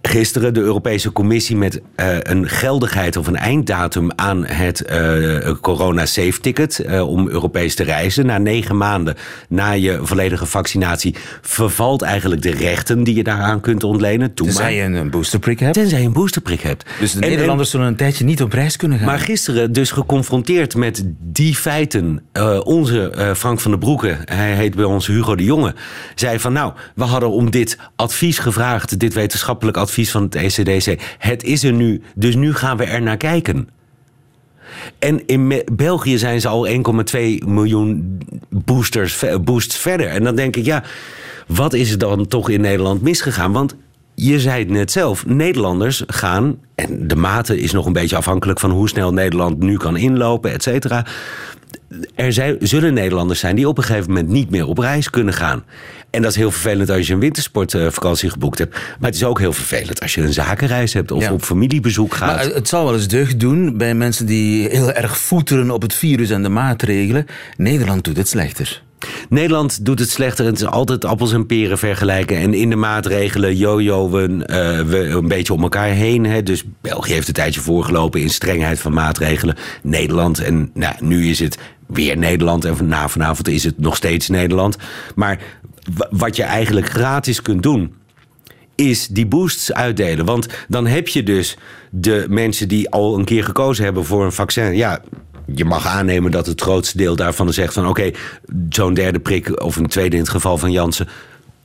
gisteren 0.03 0.55
de 0.55 0.61
Europese 0.61 1.13
Commissie 1.13 1.57
met 1.57 1.81
uh, 1.97 2.07
een 2.21 2.49
geldigheid 2.49 3.17
of 3.17 3.27
een 3.27 3.37
einddatum 3.37 4.11
aan 4.17 4.47
het 4.47 4.83
uh, 4.91 5.51
corona 5.61 6.07
safe 6.07 6.41
ticket 6.41 6.85
uh, 6.87 7.09
om 7.09 7.29
Europees 7.29 7.75
te 7.75 7.83
reizen. 7.83 8.27
Na 8.27 8.39
negen 8.39 8.77
maanden 8.77 9.17
na 9.49 9.71
je 9.71 9.99
volledige 10.03 10.47
vaccinatie 10.47 11.15
vervalt 11.41 12.03
eigenlijk 12.03 12.43
de 12.43 12.51
rechten 12.51 13.05
die 13.05 13.15
je 13.15 13.23
daaraan 13.23 13.61
kunt 13.61 13.85
ontlenen. 13.85 14.35
Tenzij 14.35 14.75
je 14.75 14.83
een 14.83 15.11
boosterprik 15.11 15.61
hebt. 15.61 15.75
Tenzij 15.75 16.01
je 16.01 16.07
een 16.07 16.13
boosterprik 16.13 16.61
hebt. 16.61 16.85
Dus 16.99 17.13
de 17.13 17.19
Nederlanders 17.19 17.71
zullen 17.71 17.87
een 17.87 17.97
tijdje 17.97 18.25
niet 18.25 18.43
op 18.43 18.53
reis 18.53 18.77
kunnen 18.77 18.99
gaan. 18.99 19.07
Maar 19.07 19.19
gisteren 19.19 19.73
dus 19.73 19.91
geconfronteerd 19.91 20.77
met 20.77 21.05
die 21.19 21.55
feiten. 21.55 22.23
onze 22.65 23.33
Frank 23.37 23.61
van 23.61 23.71
der 23.71 23.81
Broeke, 23.81 24.17
hij 24.25 24.55
heet 24.55 24.75
bij 24.75 24.85
ons 24.85 25.07
Hugo 25.07 25.35
de 25.35 25.45
Jonge, 25.45 25.75
zei 26.15 26.39
van 26.39 26.53
nou, 26.53 26.73
we 26.95 27.05
hadden 27.05 27.31
om 27.31 27.51
dit 27.51 27.79
advies 27.97 28.39
gevraagd, 28.39 28.99
dit 28.99 29.15
wetenschappelijk 29.15 29.77
advies 29.77 29.90
advies 29.91 30.11
van 30.11 30.23
het 30.23 30.35
ECDC. 30.35 31.01
Het 31.19 31.43
is 31.43 31.65
er 31.65 31.73
nu, 31.73 32.03
dus 32.15 32.35
nu 32.35 32.55
gaan 32.55 32.77
we 32.77 32.85
er 32.85 33.03
naar 33.03 33.17
kijken. 33.17 33.69
En 34.99 35.27
in 35.27 35.63
België 35.73 36.19
zijn 36.19 36.41
ze 36.41 36.49
al 36.49 36.69
1,2 36.69 36.75
miljoen 37.47 38.19
boosters, 38.49 39.25
boosts 39.41 39.77
verder. 39.77 40.07
En 40.07 40.25
dan 40.25 40.35
denk 40.35 40.57
ik, 40.57 40.65
ja, 40.65 40.83
wat 41.47 41.73
is 41.73 41.91
er 41.91 41.99
dan 41.99 42.27
toch 42.27 42.49
in 42.49 42.61
Nederland 42.61 43.03
misgegaan? 43.03 43.53
Want 43.53 43.75
je 44.15 44.41
zei 44.41 44.59
het 44.59 44.71
net 44.71 44.93
zelf, 44.93 45.27
Nederlanders 45.27 46.03
gaan, 46.07 46.59
en 46.75 47.09
de 47.09 47.17
mate 47.17 47.61
is 47.61 47.73
nog 47.73 47.87
een 47.87 47.93
beetje 47.93 48.17
afhankelijk 48.17 48.61
van 48.61 48.71
hoe 48.71 48.89
snel 48.89 49.13
Nederland 49.13 49.59
nu 49.59 49.77
kan 49.77 49.97
inlopen, 49.97 50.53
et 50.53 50.63
cetera. 50.63 51.07
Er 52.15 52.33
zijn, 52.33 52.57
zullen 52.61 52.95
Nederlanders 52.95 53.41
zijn 53.41 53.57
die 53.57 53.69
op 53.69 53.79
een 53.79 53.85
gegeven 53.85 54.09
moment 54.13 54.29
niet 54.29 54.51
meer 54.51 54.67
op 54.67 54.79
reis 54.79 55.11
kunnen 55.11 55.35
gaan. 55.35 55.65
En 56.11 56.23
dat 56.23 56.31
is 56.31 56.37
heel 56.37 56.51
vervelend 56.51 56.91
als 56.91 57.07
je 57.07 57.13
een 57.13 57.21
wintersportvakantie 57.21 58.31
geboekt 58.31 58.59
hebt. 58.59 58.73
Maar 58.73 59.11
het 59.11 59.15
is 59.15 59.25
ook 59.25 59.39
heel 59.39 59.53
vervelend 59.53 60.01
als 60.01 60.15
je 60.15 60.23
een 60.23 60.33
zakenreis 60.33 60.93
hebt 60.93 61.11
of 61.11 61.31
op 61.31 61.43
familiebezoek 61.43 62.15
gaat. 62.15 62.37
Maar 62.37 62.55
het 62.55 62.69
zal 62.69 62.85
wel 62.85 62.95
eens 62.95 63.09
deugd 63.09 63.41
doen 63.41 63.77
bij 63.77 63.95
mensen 63.95 64.27
die 64.27 64.69
heel 64.69 64.93
erg 64.93 65.19
voeteren 65.19 65.71
op 65.71 65.83
het 65.83 65.95
virus 65.95 66.31
en 66.31 66.43
de 66.43 66.49
maatregelen. 66.49 67.27
Nederland 67.57 68.05
doet 68.05 68.17
het 68.17 68.29
slechter. 68.29 68.83
Nederland 69.29 69.85
doet 69.85 69.99
het 69.99 70.11
slechter. 70.11 70.45
Het 70.45 70.61
is 70.61 70.67
altijd 70.67 71.05
appels 71.05 71.33
en 71.33 71.47
peren 71.47 71.79
vergelijken. 71.79 72.37
En 72.37 72.55
in 72.55 72.71
de 72.71 72.77
maatregelen 72.77 73.57
jojo 73.57 74.11
we, 74.11 74.29
uh, 74.29 74.87
we 74.87 74.99
een 75.07 75.29
beetje 75.29 75.53
om 75.53 75.63
elkaar 75.63 75.89
heen. 75.89 76.25
Hè. 76.25 76.43
Dus 76.43 76.65
België 76.81 77.13
heeft 77.13 77.29
een 77.29 77.35
tijdje 77.35 77.61
voorgelopen 77.61 78.21
in 78.21 78.31
strengheid 78.31 78.81
van 78.81 78.93
maatregelen. 78.93 79.57
Nederland 79.83 80.39
en 80.39 80.71
nou, 80.75 80.95
nu 81.01 81.29
is 81.29 81.39
het 81.39 81.59
weer 81.93 82.17
Nederland. 82.17 82.65
En 82.65 82.89
na 82.89 83.09
vanavond 83.09 83.49
is 83.49 83.65
het 83.65 83.79
nog 83.79 83.97
steeds 83.97 84.29
Nederland. 84.29 84.77
Maar 85.15 85.39
wat 86.11 86.37
je 86.37 86.43
eigenlijk 86.43 86.89
gratis 86.89 87.43
kunt 87.43 87.63
doen 87.63 87.95
is 88.75 89.07
die 89.07 89.27
boosts 89.27 89.73
uitdelen. 89.73 90.25
Want 90.25 90.49
dan 90.69 90.87
heb 90.87 91.09
je 91.09 91.23
dus 91.23 91.57
de 91.91 92.27
mensen 92.29 92.69
die 92.69 92.91
al 92.91 93.19
een 93.19 93.25
keer 93.25 93.45
gekozen 93.45 93.85
hebben 93.85 94.05
voor 94.05 94.25
een 94.25 94.33
vaccin. 94.33 94.77
Ja, 94.77 95.01
je 95.55 95.65
mag 95.65 95.87
aannemen 95.87 96.31
dat 96.31 96.47
het 96.47 96.61
grootste 96.61 96.97
deel 96.97 97.17
daarvan 97.17 97.53
zegt 97.53 97.73
van... 97.73 97.89
oké, 97.89 98.11
zo'n 98.69 98.95
derde 98.95 99.19
prik, 99.19 99.63
of 99.63 99.77
een 99.77 99.87
tweede 99.87 100.17
in 100.17 100.23
het 100.23 100.31
geval 100.31 100.59
van 100.59 100.73
Jansen... 100.73 101.09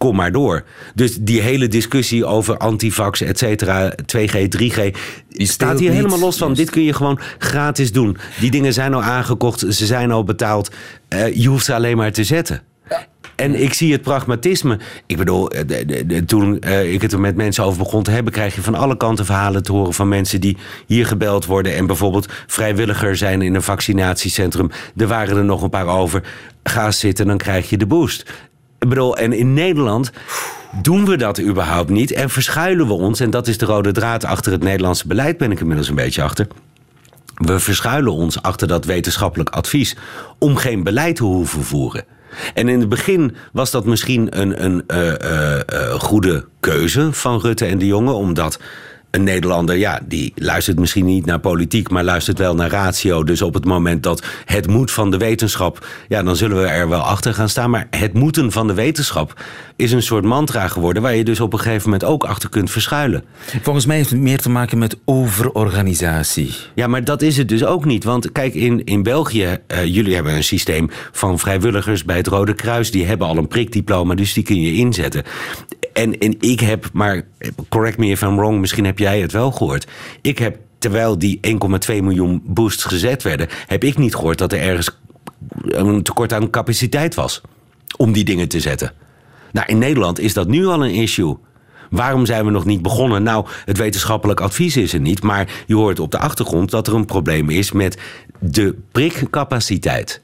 kom 0.05 0.15
maar 0.15 0.31
door. 0.31 0.63
Dus 0.95 1.17
die 1.17 1.41
hele 1.41 1.67
discussie 1.67 2.25
over 2.25 2.57
antivax, 2.57 3.21
et 3.21 3.37
cetera, 3.37 3.93
2G, 4.17 4.47
3G... 4.57 4.97
Die 5.29 5.47
staat 5.47 5.79
hier 5.79 5.91
helemaal 5.91 6.19
los 6.19 6.37
van. 6.37 6.53
Dit 6.53 6.69
kun 6.69 6.83
je 6.83 6.93
gewoon 6.93 7.19
gratis 7.37 7.91
doen. 7.91 8.17
Die 8.39 8.51
dingen 8.51 8.73
zijn 8.73 8.93
al 8.93 9.03
aangekocht, 9.03 9.59
ze 9.59 9.85
zijn 9.85 10.11
al 10.11 10.23
betaald. 10.23 10.71
Uh, 11.09 11.35
je 11.35 11.47
hoeft 11.47 11.65
ze 11.65 11.73
alleen 11.73 11.97
maar 11.97 12.11
te 12.11 12.23
zetten. 12.23 12.61
En 13.35 13.61
ik 13.61 13.73
zie 13.73 13.91
het 13.91 14.01
pragmatisme. 14.01 14.79
Ik 15.05 15.17
bedoel, 15.17 15.51
eh, 15.51 16.21
toen 16.25 16.61
uh, 16.65 16.93
ik 16.93 17.01
het 17.01 17.11
er 17.11 17.19
met 17.19 17.35
mensen 17.35 17.63
over 17.63 17.77
begon 17.77 18.03
te 18.03 18.11
hebben, 18.11 18.33
krijg 18.33 18.55
je 18.55 18.61
van 18.61 18.75
alle 18.75 18.97
kanten 18.97 19.25
verhalen 19.25 19.63
te 19.63 19.71
horen 19.71 19.93
van 19.93 20.07
mensen 20.07 20.41
die 20.41 20.57
hier 20.85 21.05
gebeld 21.05 21.45
worden 21.45 21.75
en 21.75 21.87
bijvoorbeeld 21.87 22.27
vrijwilliger 22.47 23.17
zijn 23.17 23.41
in 23.41 23.55
een 23.55 23.61
vaccinatiecentrum. 23.61 24.69
Er 24.97 25.07
waren 25.07 25.37
er 25.37 25.45
nog 25.45 25.61
een 25.61 25.69
paar 25.69 25.87
over. 25.87 26.23
Ga 26.63 26.91
zitten, 26.91 27.27
dan 27.27 27.37
krijg 27.37 27.69
je 27.69 27.77
de 27.77 27.85
boost. 27.85 28.25
Bedoel, 28.89 29.17
en 29.17 29.33
in 29.33 29.53
Nederland 29.53 30.11
doen 30.81 31.05
we 31.05 31.17
dat 31.17 31.41
überhaupt 31.41 31.89
niet 31.89 32.11
en 32.11 32.29
verschuilen 32.29 32.87
we 32.87 32.93
ons. 32.93 33.19
En 33.19 33.29
dat 33.29 33.47
is 33.47 33.57
de 33.57 33.65
rode 33.65 33.91
draad 33.91 34.25
achter 34.25 34.51
het 34.51 34.63
Nederlandse 34.63 35.07
beleid, 35.07 35.37
ben 35.37 35.51
ik 35.51 35.59
inmiddels 35.59 35.89
een 35.89 35.95
beetje 35.95 36.23
achter. 36.23 36.47
We 37.35 37.59
verschuilen 37.59 38.13
ons 38.13 38.41
achter 38.41 38.67
dat 38.67 38.85
wetenschappelijk 38.85 39.49
advies 39.49 39.95
om 40.39 40.55
geen 40.55 40.83
beleid 40.83 41.15
te 41.15 41.23
hoeven 41.23 41.63
voeren. 41.63 42.05
En 42.53 42.67
in 42.67 42.79
het 42.79 42.89
begin 42.89 43.35
was 43.51 43.71
dat 43.71 43.85
misschien 43.85 44.39
een, 44.39 44.63
een 44.63 44.83
uh, 44.87 45.07
uh, 45.07 45.93
goede 45.93 46.45
keuze 46.59 47.13
van 47.13 47.39
Rutte 47.39 47.65
en 47.65 47.77
de 47.77 47.85
Jonge, 47.85 48.11
omdat 48.11 48.59
een 49.15 49.23
Nederlander, 49.23 49.75
ja, 49.75 49.99
die 50.07 50.33
luistert 50.35 50.79
misschien 50.79 51.05
niet 51.05 51.25
naar 51.25 51.39
politiek, 51.39 51.89
maar 51.89 52.03
luistert 52.03 52.37
wel 52.37 52.55
naar 52.55 52.69
ratio. 52.69 53.23
Dus 53.23 53.41
op 53.41 53.53
het 53.53 53.65
moment 53.65 54.03
dat 54.03 54.23
het 54.45 54.67
moet 54.67 54.91
van 54.91 55.11
de 55.11 55.17
wetenschap, 55.17 55.87
ja, 56.07 56.23
dan 56.23 56.35
zullen 56.35 56.61
we 56.61 56.67
er 56.67 56.89
wel 56.89 56.99
achter 56.99 57.33
gaan 57.33 57.49
staan. 57.49 57.69
Maar 57.69 57.87
het 57.89 58.13
moeten 58.13 58.51
van 58.51 58.67
de 58.67 58.73
wetenschap 58.73 59.41
is 59.75 59.91
een 59.91 60.01
soort 60.01 60.23
mantra 60.23 60.67
geworden 60.67 61.01
waar 61.01 61.15
je 61.15 61.23
dus 61.23 61.39
op 61.39 61.53
een 61.53 61.59
gegeven 61.59 61.83
moment 61.83 62.03
ook 62.03 62.23
achter 62.23 62.49
kunt 62.49 62.71
verschuilen. 62.71 63.23
Volgens 63.61 63.85
mij 63.85 63.95
heeft 63.95 64.09
het 64.09 64.19
meer 64.19 64.39
te 64.39 64.49
maken 64.49 64.77
met 64.77 64.97
overorganisatie. 65.05 66.53
Ja, 66.73 66.87
maar 66.87 67.03
dat 67.03 67.21
is 67.21 67.37
het 67.37 67.49
dus 67.49 67.65
ook 67.65 67.85
niet. 67.85 68.03
Want 68.03 68.31
kijk, 68.31 68.53
in, 68.53 68.83
in 68.83 69.03
België, 69.03 69.57
uh, 69.67 69.85
jullie 69.85 70.15
hebben 70.15 70.33
een 70.33 70.43
systeem 70.43 70.89
van 71.11 71.39
vrijwilligers 71.39 72.03
bij 72.03 72.17
het 72.17 72.27
Rode 72.27 72.53
Kruis. 72.53 72.91
Die 72.91 73.05
hebben 73.05 73.27
al 73.27 73.37
een 73.37 73.47
prikdiploma, 73.47 74.15
dus 74.15 74.33
die 74.33 74.43
kun 74.43 74.61
je 74.61 74.73
inzetten. 74.73 75.23
En, 75.95 76.17
en 76.17 76.35
ik 76.39 76.59
heb, 76.59 76.89
maar 76.93 77.21
correct 77.69 77.97
me 77.97 78.07
if 78.07 78.21
I'm 78.21 78.35
wrong, 78.35 78.59
misschien 78.59 78.85
heb 78.85 78.99
jij 78.99 79.19
het 79.19 79.31
wel 79.31 79.51
gehoord. 79.51 79.87
Ik 80.21 80.37
heb, 80.37 80.57
terwijl 80.77 81.19
die 81.19 81.39
1,2 81.89 81.95
miljoen 82.01 82.41
boosts 82.45 82.83
gezet 82.83 83.23
werden, 83.23 83.47
heb 83.67 83.83
ik 83.83 83.97
niet 83.97 84.15
gehoord 84.15 84.37
dat 84.37 84.53
er 84.53 84.59
ergens 84.59 84.99
een 85.61 86.03
tekort 86.03 86.33
aan 86.33 86.49
capaciteit 86.49 87.15
was 87.15 87.41
om 87.97 88.11
die 88.11 88.23
dingen 88.23 88.47
te 88.47 88.59
zetten. 88.59 88.91
Nou, 89.51 89.67
in 89.67 89.77
Nederland 89.77 90.19
is 90.19 90.33
dat 90.33 90.47
nu 90.47 90.65
al 90.65 90.85
een 90.85 90.93
issue. 90.93 91.37
Waarom 91.89 92.25
zijn 92.25 92.45
we 92.45 92.51
nog 92.51 92.65
niet 92.65 92.81
begonnen? 92.81 93.23
Nou, 93.23 93.45
het 93.65 93.77
wetenschappelijk 93.77 94.39
advies 94.39 94.77
is 94.77 94.93
er 94.93 94.99
niet. 94.99 95.23
Maar 95.23 95.63
je 95.65 95.75
hoort 95.75 95.99
op 95.99 96.11
de 96.11 96.19
achtergrond 96.19 96.71
dat 96.71 96.87
er 96.87 96.93
een 96.93 97.05
probleem 97.05 97.49
is 97.49 97.71
met 97.71 97.97
de 98.39 98.77
prikcapaciteit. 98.91 100.21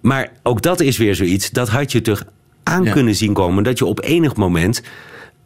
Maar 0.00 0.32
ook 0.42 0.62
dat 0.62 0.80
is 0.80 0.96
weer 0.96 1.14
zoiets, 1.14 1.50
dat 1.50 1.68
had 1.68 1.92
je 1.92 2.00
toch 2.00 2.24
aan 2.64 2.90
kunnen 2.90 3.14
zien 3.14 3.32
komen 3.32 3.64
dat 3.64 3.78
je 3.78 3.84
op 3.84 4.02
enig 4.02 4.36
moment 4.36 4.82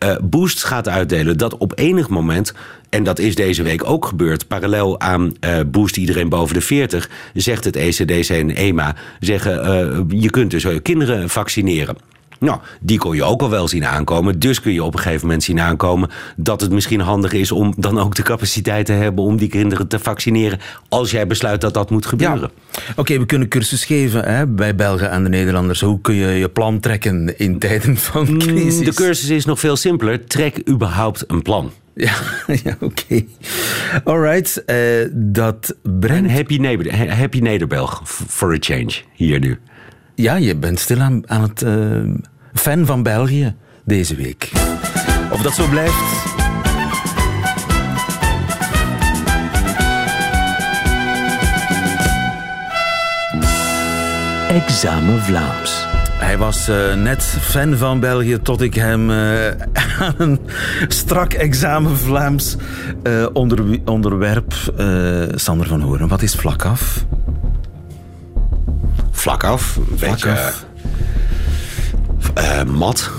uh, 0.05 0.17
boosts 0.23 0.63
gaat 0.63 0.89
uitdelen. 0.89 1.39
Dat 1.39 1.57
op 1.57 1.73
enig 1.75 2.09
moment, 2.09 2.53
en 2.89 3.03
dat 3.03 3.19
is 3.19 3.35
deze 3.35 3.63
week 3.63 3.85
ook 3.85 4.07
gebeurd, 4.07 4.47
parallel 4.49 5.01
aan 5.01 5.33
uh, 5.41 5.61
boost 5.67 5.97
iedereen 5.97 6.29
boven 6.29 6.55
de 6.55 6.61
40, 6.61 7.11
zegt 7.35 7.65
het 7.65 7.77
ECDC 7.77 8.29
en 8.29 8.51
EMA, 8.55 8.95
zeggen 9.21 9.67
uh, 9.67 10.21
je 10.21 10.31
kunt 10.31 10.51
dus 10.51 10.63
je 10.63 10.81
kinderen 10.81 11.29
vaccineren. 11.29 11.97
Nou, 12.38 12.61
die 12.81 12.98
kon 12.98 13.16
je 13.16 13.24
ook 13.24 13.42
al 13.42 13.51
wel 13.51 13.68
zien 13.68 13.87
aankomen. 13.87 14.38
Dus 14.38 14.61
kun 14.61 14.72
je 14.72 14.85
op 14.85 14.94
een 14.94 15.01
gegeven 15.01 15.27
moment 15.27 15.42
zien 15.44 15.61
aankomen 15.61 16.11
dat 16.37 16.61
het 16.61 16.70
misschien 16.70 17.01
handig 17.01 17.33
is 17.33 17.53
om 17.53 17.74
dan 17.77 17.98
ook 17.98 18.14
de 18.14 18.22
capaciteit 18.22 18.87
te 18.87 18.92
hebben 18.92 19.24
om 19.24 19.37
die 19.37 19.48
kinderen 19.48 19.88
te 19.88 19.98
vaccineren. 19.98 20.59
Als 20.88 21.11
jij 21.11 21.27
besluit 21.27 21.61
dat 21.61 21.74
dat 21.74 21.90
moet 21.90 22.07
gebeuren. 22.07 22.51
Oké, 22.96 23.18
we 23.18 23.27
kunnen 23.27 23.48
cursus 23.48 23.85
geven 23.85 24.24
hè, 24.24 24.46
bij 24.46 24.74
Belgen 24.74 25.11
en 25.11 25.22
de 25.22 25.29
Nederlanders. 25.29 25.81
Hoe 25.81 26.01
kun 26.01 26.14
je 26.14 26.27
je 26.27 26.48
plan 26.48 26.81
trekken 26.81 27.38
in 27.38 27.59
tijden 27.59 27.96
van 27.96 28.31
mm, 28.31 28.38
crisis? 28.38 28.85
De 28.85 28.94
cursus 28.94 29.29
is 29.29 29.44
nog 29.44 29.61
veel 29.61 29.77
simpeler. 29.77 30.24
Trek 30.24 30.68
überhaupt 30.68 31.24
een 31.27 31.42
plan. 31.42 31.72
Ja, 31.94 32.12
ja 32.64 32.77
oké. 32.81 32.85
Okay. 32.85 33.27
Alright, 34.05 34.62
uh, 34.66 35.09
dat 35.12 35.77
brengt... 35.83 36.31
Happy, 36.31 36.57
neighbor, 36.57 37.16
happy 37.16 37.38
Nederbelg, 37.38 38.03
for 38.05 38.53
a 38.53 38.57
change, 38.61 38.92
hier 39.12 39.40
nu. 39.40 39.59
Ja, 40.21 40.35
je 40.35 40.57
bent 40.57 40.79
stil 40.79 41.01
aan, 41.01 41.23
aan 41.27 41.43
het 41.43 41.63
uh, 41.63 42.15
fan 42.55 42.87
van 42.87 43.03
België 43.03 43.55
deze 43.85 44.15
week. 44.15 44.51
Of 45.31 45.43
dat 45.43 45.55
zo 45.55 45.69
blijft. 45.69 45.95
Examen 54.49 55.23
Vlaams. 55.23 55.87
Hij 56.13 56.39
was 56.39 56.69
uh, 56.69 56.95
net 56.95 57.23
fan 57.23 57.77
van 57.77 58.01
België 58.01 58.39
tot 58.43 58.61
ik 58.61 58.75
hem 58.75 59.11
uh, 59.11 59.47
aan 60.01 60.15
een 60.19 60.41
strak 60.89 61.33
examen 61.33 61.97
Vlaams 61.97 62.57
uh, 63.03 63.27
onder, 63.33 63.81
onderwerp. 63.85 64.55
Sander 65.35 65.67
van 65.67 65.81
Horen, 65.81 66.09
wat 66.09 66.23
is 66.23 66.35
vlak 66.35 66.65
af? 66.65 67.07
Vlak 69.29 69.45
af. 69.45 69.77
Een 69.77 69.99
Vlak 69.99 70.11
beetje 70.11 70.31
af. 70.31 70.64
eh, 72.35 72.62
mat. 72.62 73.11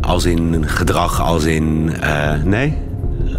Als 0.00 0.24
in 0.24 0.68
gedrag, 0.68 1.20
als 1.20 1.44
in... 1.44 1.92
eh, 2.00 2.32
nee? 2.44 2.78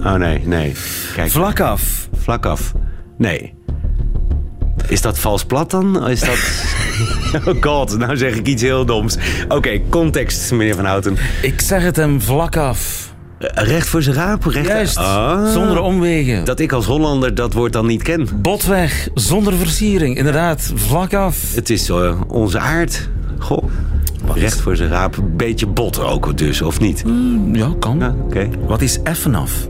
Oh 0.04 0.14
nee, 0.14 0.42
nee. 0.48 0.74
Kijk, 1.16 1.32
Vlak 1.32 1.60
af. 1.60 2.10
vlak 2.22 2.46
af. 2.46 2.72
Nee. 3.18 3.54
Is 4.88 5.02
dat 5.02 5.20
vals 5.20 5.46
plat 5.46 5.72
dan? 5.72 6.08
Is 6.08 6.20
dat... 6.20 6.38
oh 7.48 7.62
god, 7.62 7.98
nou 7.98 8.18
zeg 8.18 8.36
ik 8.36 8.48
iets 8.48 8.62
heel 8.62 8.86
doms. 8.86 9.18
Oké, 9.48 9.82
context, 9.90 10.52
meneer 10.52 10.76
Van 10.76 10.86
Houten. 10.86 11.18
Ik 11.42 11.62
zeg 11.62 11.82
het 11.84 11.96
hem 11.96 12.22
vlak 12.22 12.56
af. 12.58 13.07
Recht 13.40 13.88
voor 13.88 14.02
zijn 14.02 14.16
raap? 14.16 14.44
Recht... 14.44 14.68
Juist. 14.68 14.98
Ah. 14.98 15.52
Zonder 15.52 15.82
omwegen. 15.82 16.46
Dat 16.46 16.60
ik 16.60 16.72
als 16.72 16.86
Hollander 16.86 17.36
dat 17.36 17.54
woord 17.54 17.74
dan 17.74 17.86
niet 17.86 18.04
ken. 18.04 18.28
Botweg, 18.36 19.10
zonder 19.14 19.54
versiering. 19.54 20.18
Inderdaad, 20.18 20.72
vlak 20.76 21.14
af. 21.14 21.56
Het 21.56 21.70
is 21.70 21.90
eh, 21.90 22.22
onze 22.28 22.60
aard. 22.60 23.10
Goh. 23.40 23.64
Recht 24.34 24.62
voor 24.62 24.76
zijn 24.76 24.90
raap. 24.90 25.20
Beetje 25.24 25.68
bot 25.68 26.00
ook 26.00 26.38
dus, 26.38 26.62
of 26.62 26.80
niet? 26.80 27.04
Ja, 27.52 27.74
kan. 27.80 28.00
Ja, 28.00 28.16
Oké. 28.24 28.50
Wat 28.68 28.82
is 28.82 29.02
effen 29.04 29.36
af? 29.36 29.68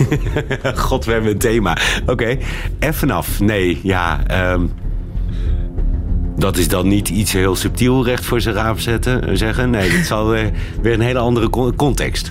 God, 0.74 1.04
we 1.04 1.12
hebben 1.12 1.30
een 1.30 1.38
thema. 1.38 1.76
Oké, 2.06 2.38
even 2.78 3.10
af. 3.10 3.40
Nee, 3.40 3.80
ja. 3.82 4.26
ehm, 4.26 4.66
dat 6.42 6.56
is 6.56 6.68
dan 6.68 6.88
niet 6.88 7.08
iets 7.08 7.32
heel 7.32 7.56
subtiel 7.56 8.04
recht 8.04 8.24
voor 8.24 8.40
zijn 8.40 8.54
raap 8.54 8.80
zetten, 8.80 9.28
eh, 9.28 9.34
zeggen. 9.36 9.70
Nee, 9.70 9.90
dat 9.96 10.06
zal 10.06 10.34
eh, 10.34 10.46
weer 10.82 10.92
een 10.92 11.00
hele 11.00 11.18
andere 11.18 11.50
con- 11.50 11.76
context. 11.76 12.30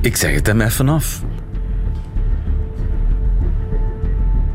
Ik 0.00 0.16
zeg 0.16 0.34
het 0.34 0.46
hem 0.46 0.60
effen 0.60 0.88
af. 0.88 1.22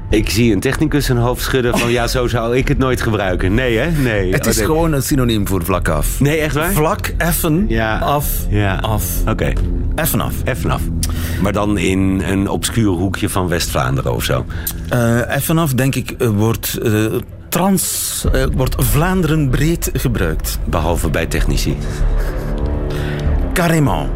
Ik 0.10 0.30
zie 0.30 0.54
een 0.54 0.60
technicus 0.60 1.06
zijn 1.06 1.18
hoofd 1.18 1.42
schudden 1.42 1.78
van... 1.78 1.92
ja, 1.92 2.08
zo 2.08 2.28
zou 2.28 2.58
ik 2.58 2.68
het 2.68 2.78
nooit 2.78 3.02
gebruiken. 3.02 3.54
Nee, 3.54 3.78
hè? 3.78 3.92
Nee. 3.92 4.32
Het 4.34 4.44
Oh, 4.44 4.50
is 4.50 4.58
nee. 4.58 4.66
gewoon 4.66 4.94
een 4.94 5.02
synoniem 5.04 5.48
voor 5.48 5.64
vlak 5.64 5.90
af. 5.90 6.20
Nee, 6.20 6.38
echt 6.38 6.56
waar? 6.56 6.72
Vlak, 6.72 7.14
effen, 7.18 7.66
Ja. 7.68 7.98
af, 7.98 8.28
Ja. 8.50 8.76
af. 8.76 9.04
Oké, 9.28 9.54
Effen 9.96 10.22
af. 10.22 10.34
even 10.44 10.72
af. 10.72 10.82
Maar 11.42 11.54
dan 11.54 11.78
in 11.78 12.22
een 12.26 12.50
obscuur 12.50 12.90
hoekje 12.90 13.30
van 13.30 13.48
West-Vlaanderen 13.48 14.14
of 14.14 14.24
zo. 14.24 14.46
Eh 14.90 15.36
effen 15.36 15.58
af, 15.58 15.74
denk 15.74 15.96
ik, 15.96 16.16
wordt, 16.18 16.78
trans, 17.56 18.26
eh, 18.32 18.46
wordt 18.56 18.76
Vlaanderen 18.78 19.50
breed 19.50 19.90
gebruikt. 19.94 20.60
Behalve 20.66 21.10
bij 21.10 21.26
technici. 21.26 21.78
Carrément. 23.54 24.10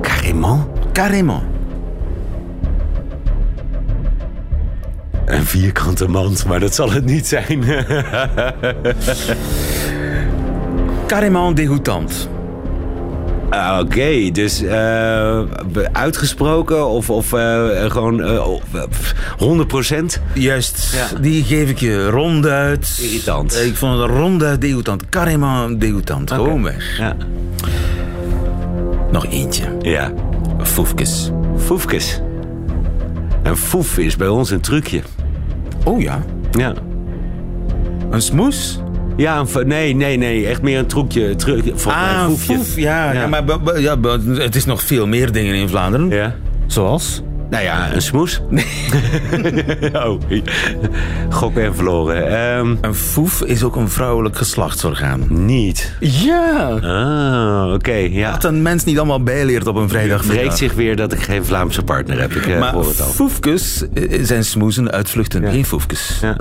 Carrément? 0.00 0.66
Carrément. 0.92 1.42
Een 5.24 5.44
vierkante 5.44 6.08
mand, 6.08 6.44
maar 6.46 6.60
dat 6.60 6.74
zal 6.74 6.92
het 6.92 7.04
niet 7.04 7.26
zijn. 7.26 7.64
Carrément 11.06 11.56
dégoûtant. 11.56 12.28
Ah, 13.52 13.78
Oké, 13.80 14.30
dus 14.30 14.62
eh, 14.62 15.40
uitgesproken 15.92 16.86
of, 16.86 17.10
of 17.10 17.32
eh, 17.32 17.68
gewoon 17.90 18.22
eh, 18.22 18.48
oh, 18.48 18.62
eh, 18.72 18.82
100%? 19.38 20.20
Juist, 20.34 20.92
Ja. 20.94 21.18
die 21.20 21.44
geef 21.44 21.70
ik 21.70 21.78
je 21.78 22.08
ronduit. 22.10 22.98
Irritant. 23.02 23.54
Ik 23.56 23.76
vond 23.76 23.98
het 24.00 24.10
ronduit 24.10 24.60
dégoûtant. 24.60 25.08
Carrément 25.08 25.80
dégoûtant. 25.84 26.24
Gewoon 26.32 26.62
weg. 26.62 26.98
Ja. 26.98 27.16
Nog 29.10 29.26
eentje. 29.26 29.64
ja. 29.82 30.12
Foefkes. 30.62 31.30
Foefkes. 31.56 32.20
En 33.42 33.56
foef 33.56 33.98
is 33.98 34.16
bij 34.16 34.28
ons 34.28 34.50
een 34.50 34.60
trucje. 34.60 35.02
Oh 35.84 36.00
ja. 36.00 36.22
Ja. 36.52 36.72
Een 38.10 38.22
smoes? 38.22 38.78
Ja, 39.16 39.44
een 39.54 39.66
nee, 39.68 39.94
nee, 39.94 40.16
nee. 40.16 40.46
Echt 40.46 40.62
meer 40.62 40.78
een 40.78 40.86
trucje 40.86 41.34
volgens 41.36 41.84
mij 41.84 41.94
een 41.94 42.16
Ah, 42.16 42.26
foefje. 42.26 42.54
foef. 42.56 42.76
Ja, 42.76 43.12
ja. 43.12 43.20
Ja. 43.20 43.26
maar 43.26 43.80
ja, 43.80 43.96
het 44.26 44.54
is 44.54 44.64
nog 44.64 44.82
veel 44.82 45.06
meer 45.06 45.32
dingen 45.32 45.54
in 45.54 45.68
Vlaanderen. 45.68 46.08
Ja. 46.08 46.34
Zoals? 46.66 47.22
Nou 47.50 47.64
ja, 47.64 47.92
een 47.94 48.02
smoes. 48.02 48.40
oh, 49.92 50.20
gokken 51.30 51.62
en 51.64 51.74
verloren. 51.74 52.28
Ehm, 52.56 52.74
Een 52.80 52.94
foef 52.94 53.42
is 53.42 53.62
ook 53.62 53.76
een 53.76 53.88
vrouwelijk 53.88 54.36
geslachtsorgaan. 54.36 55.26
niet. 55.28 55.92
Ja. 56.00 56.68
Ah, 56.82 57.72
oké, 57.72 57.92
ja. 57.94 58.32
Dat 58.32 58.44
een 58.44 58.62
mens 58.62 58.84
niet 58.84 58.98
allemaal 58.98 59.22
bijleert 59.22 59.66
op 59.66 59.76
een 59.76 59.88
vrijdag. 59.88 60.24
Vreet 60.24 60.52
zich 60.56 60.74
weer 60.74 60.96
dat 60.96 61.12
ik 61.12 61.18
geen 61.22 61.44
Vlaamse 61.44 61.82
partner 61.82 62.20
heb. 62.20 62.32
Ik 62.32 62.46
eh, 62.46 62.58
Maar 62.58 62.74
het 62.74 63.02
foefkes 63.02 63.84
eh, 63.94 64.18
zijn 64.22 64.44
smoezen 64.44 64.90
uitvluchten, 64.90 65.50
geen 65.50 65.64
foefkes. 65.64 66.18
Ja, 66.22 66.36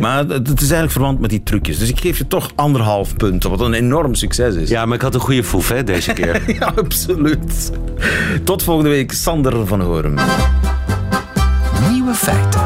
Maar 0.00 0.18
het 0.18 0.48
is 0.48 0.60
eigenlijk 0.60 0.92
verwant 0.92 1.20
met 1.20 1.30
die 1.30 1.42
trucjes. 1.42 1.78
Dus 1.78 1.88
ik 1.88 2.00
geef 2.00 2.18
je 2.18 2.26
toch 2.26 2.52
anderhalf 2.54 3.16
punt, 3.16 3.42
wat 3.42 3.60
een 3.60 3.72
enorm 3.72 4.14
succes 4.14 4.54
is. 4.54 4.68
Ja, 4.68 4.86
maar 4.86 4.96
ik 4.96 5.02
had 5.02 5.14
een 5.14 5.20
goede 5.20 5.44
foef, 5.44 5.68
hè, 5.68 5.84
deze 5.84 6.12
keer. 6.12 6.42
Ja, 6.60 6.72
absoluut. 6.76 7.72
Tot 8.44 8.62
volgende 8.62 8.90
week, 8.90 9.12
Sander 9.12 9.66
van 9.66 9.80
Hoorn. 9.80 10.18
Nieuwe 11.90 12.14
feiten. 12.14 12.62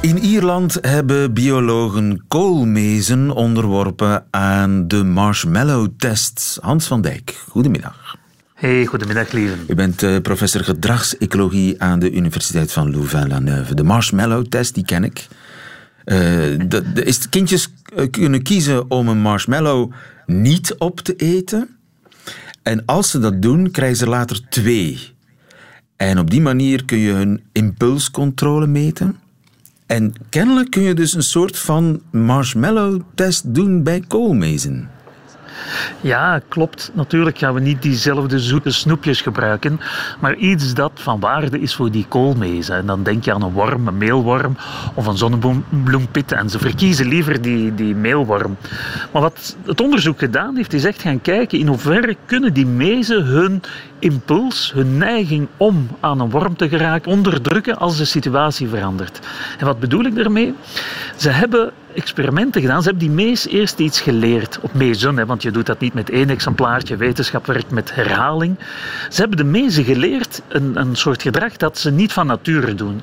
In 0.00 0.18
Ierland 0.18 0.78
hebben 0.80 1.32
biologen 1.32 2.24
koolmezen 2.28 3.30
onderworpen 3.30 4.24
aan 4.30 4.88
de 4.88 5.04
marshmallow-test. 5.04 6.58
Hans 6.60 6.86
van 6.86 7.00
Dijk, 7.00 7.44
goedemiddag. 7.48 8.16
Hey, 8.56 8.86
goedemiddag, 8.86 9.32
lieve. 9.32 9.54
U 9.68 9.74
bent 9.74 10.02
eh, 10.02 10.20
professor 10.20 10.64
gedragsecologie 10.64 11.82
aan 11.82 11.98
de 11.98 12.12
Universiteit 12.12 12.72
van 12.72 12.90
Louvain-la-Neuve. 12.90 13.74
De 13.74 13.82
marshmallow-test, 13.82 14.74
die 14.74 14.84
ken 14.84 15.04
ik. 15.04 15.26
Eh, 16.04 16.16
de, 16.68 16.84
is 17.04 17.28
kindjes 17.28 17.72
eh, 17.96 18.10
kunnen 18.10 18.42
kiezen 18.42 18.90
om 18.90 19.08
een 19.08 19.18
marshmallow 19.18 19.92
niet 20.26 20.74
op 20.78 21.00
te 21.00 21.16
eten. 21.16 21.76
En 22.62 22.82
als 22.84 23.10
ze 23.10 23.18
dat 23.18 23.42
doen, 23.42 23.70
krijgen 23.70 23.96
ze 23.96 24.08
later 24.08 24.48
twee. 24.48 25.14
En 25.96 26.18
op 26.18 26.30
die 26.30 26.40
manier 26.40 26.84
kun 26.84 26.98
je 26.98 27.12
hun 27.12 27.42
impulscontrole 27.52 28.66
meten. 28.66 29.16
En 29.86 30.12
kennelijk 30.28 30.70
kun 30.70 30.82
je 30.82 30.94
dus 30.94 31.14
een 31.14 31.22
soort 31.22 31.58
van 31.58 32.02
marshmallow-test 32.10 33.54
doen 33.54 33.82
bij 33.82 34.04
koolmezen. 34.08 34.94
Ja, 36.00 36.40
klopt. 36.48 36.90
Natuurlijk 36.94 37.38
gaan 37.38 37.54
we 37.54 37.60
niet 37.60 37.82
diezelfde 37.82 38.38
zoete 38.38 38.70
snoepjes 38.70 39.20
gebruiken, 39.20 39.80
maar 40.20 40.34
iets 40.34 40.74
dat 40.74 40.92
van 40.94 41.20
waarde 41.20 41.60
is 41.60 41.74
voor 41.74 41.90
die 41.90 42.06
koolmezen. 42.08 42.76
En 42.76 42.86
dan 42.86 43.02
denk 43.02 43.24
je 43.24 43.32
aan 43.32 43.42
een 43.42 43.52
worm, 43.52 43.88
een 43.88 43.98
meelworm 43.98 44.56
of 44.94 45.06
een 45.06 45.16
zonnebloempit. 45.16 46.32
En 46.32 46.50
ze 46.50 46.58
verkiezen 46.58 47.08
liever 47.08 47.42
die, 47.42 47.74
die 47.74 47.94
meelworm. 47.94 48.56
Maar 49.12 49.22
wat 49.22 49.56
het 49.64 49.80
onderzoek 49.80 50.18
gedaan 50.18 50.56
heeft, 50.56 50.72
is 50.72 50.84
echt 50.84 51.02
gaan 51.02 51.20
kijken 51.20 51.58
in 51.58 51.66
hoeverre 51.66 52.16
kunnen 52.26 52.52
die 52.52 52.66
mezen 52.66 53.24
hun 53.24 53.62
impuls, 53.98 54.72
hun 54.74 54.98
neiging 54.98 55.48
om 55.56 55.88
aan 56.00 56.20
een 56.20 56.30
worm 56.30 56.56
te 56.56 56.68
geraken, 56.68 57.10
onderdrukken 57.10 57.78
als 57.78 57.96
de 57.96 58.04
situatie 58.04 58.68
verandert. 58.68 59.20
En 59.58 59.66
wat 59.66 59.80
bedoel 59.80 60.04
ik 60.04 60.14
daarmee? 60.14 60.54
Ze 61.16 61.28
hebben 61.28 61.72
experimenten 61.96 62.60
gedaan. 62.60 62.82
Ze 62.82 62.88
hebben 62.88 63.06
die 63.08 63.26
mees 63.26 63.46
eerst 63.46 63.78
iets 63.78 64.00
geleerd. 64.00 64.58
Op 64.60 64.74
mezen, 64.74 65.16
hè, 65.16 65.26
want 65.26 65.42
je 65.42 65.50
doet 65.50 65.66
dat 65.66 65.80
niet 65.80 65.94
met 65.94 66.10
één 66.10 66.30
exemplaartje. 66.30 66.96
Wetenschap 66.96 67.46
werkt 67.46 67.70
met 67.70 67.94
herhaling. 67.94 68.58
Ze 69.10 69.20
hebben 69.20 69.36
de 69.36 69.44
mezen 69.44 69.84
geleerd 69.84 70.42
een, 70.48 70.80
een 70.80 70.96
soort 70.96 71.22
gedrag 71.22 71.56
dat 71.56 71.78
ze 71.78 71.90
niet 71.90 72.12
van 72.12 72.26
nature 72.26 72.74
doen. 72.74 73.02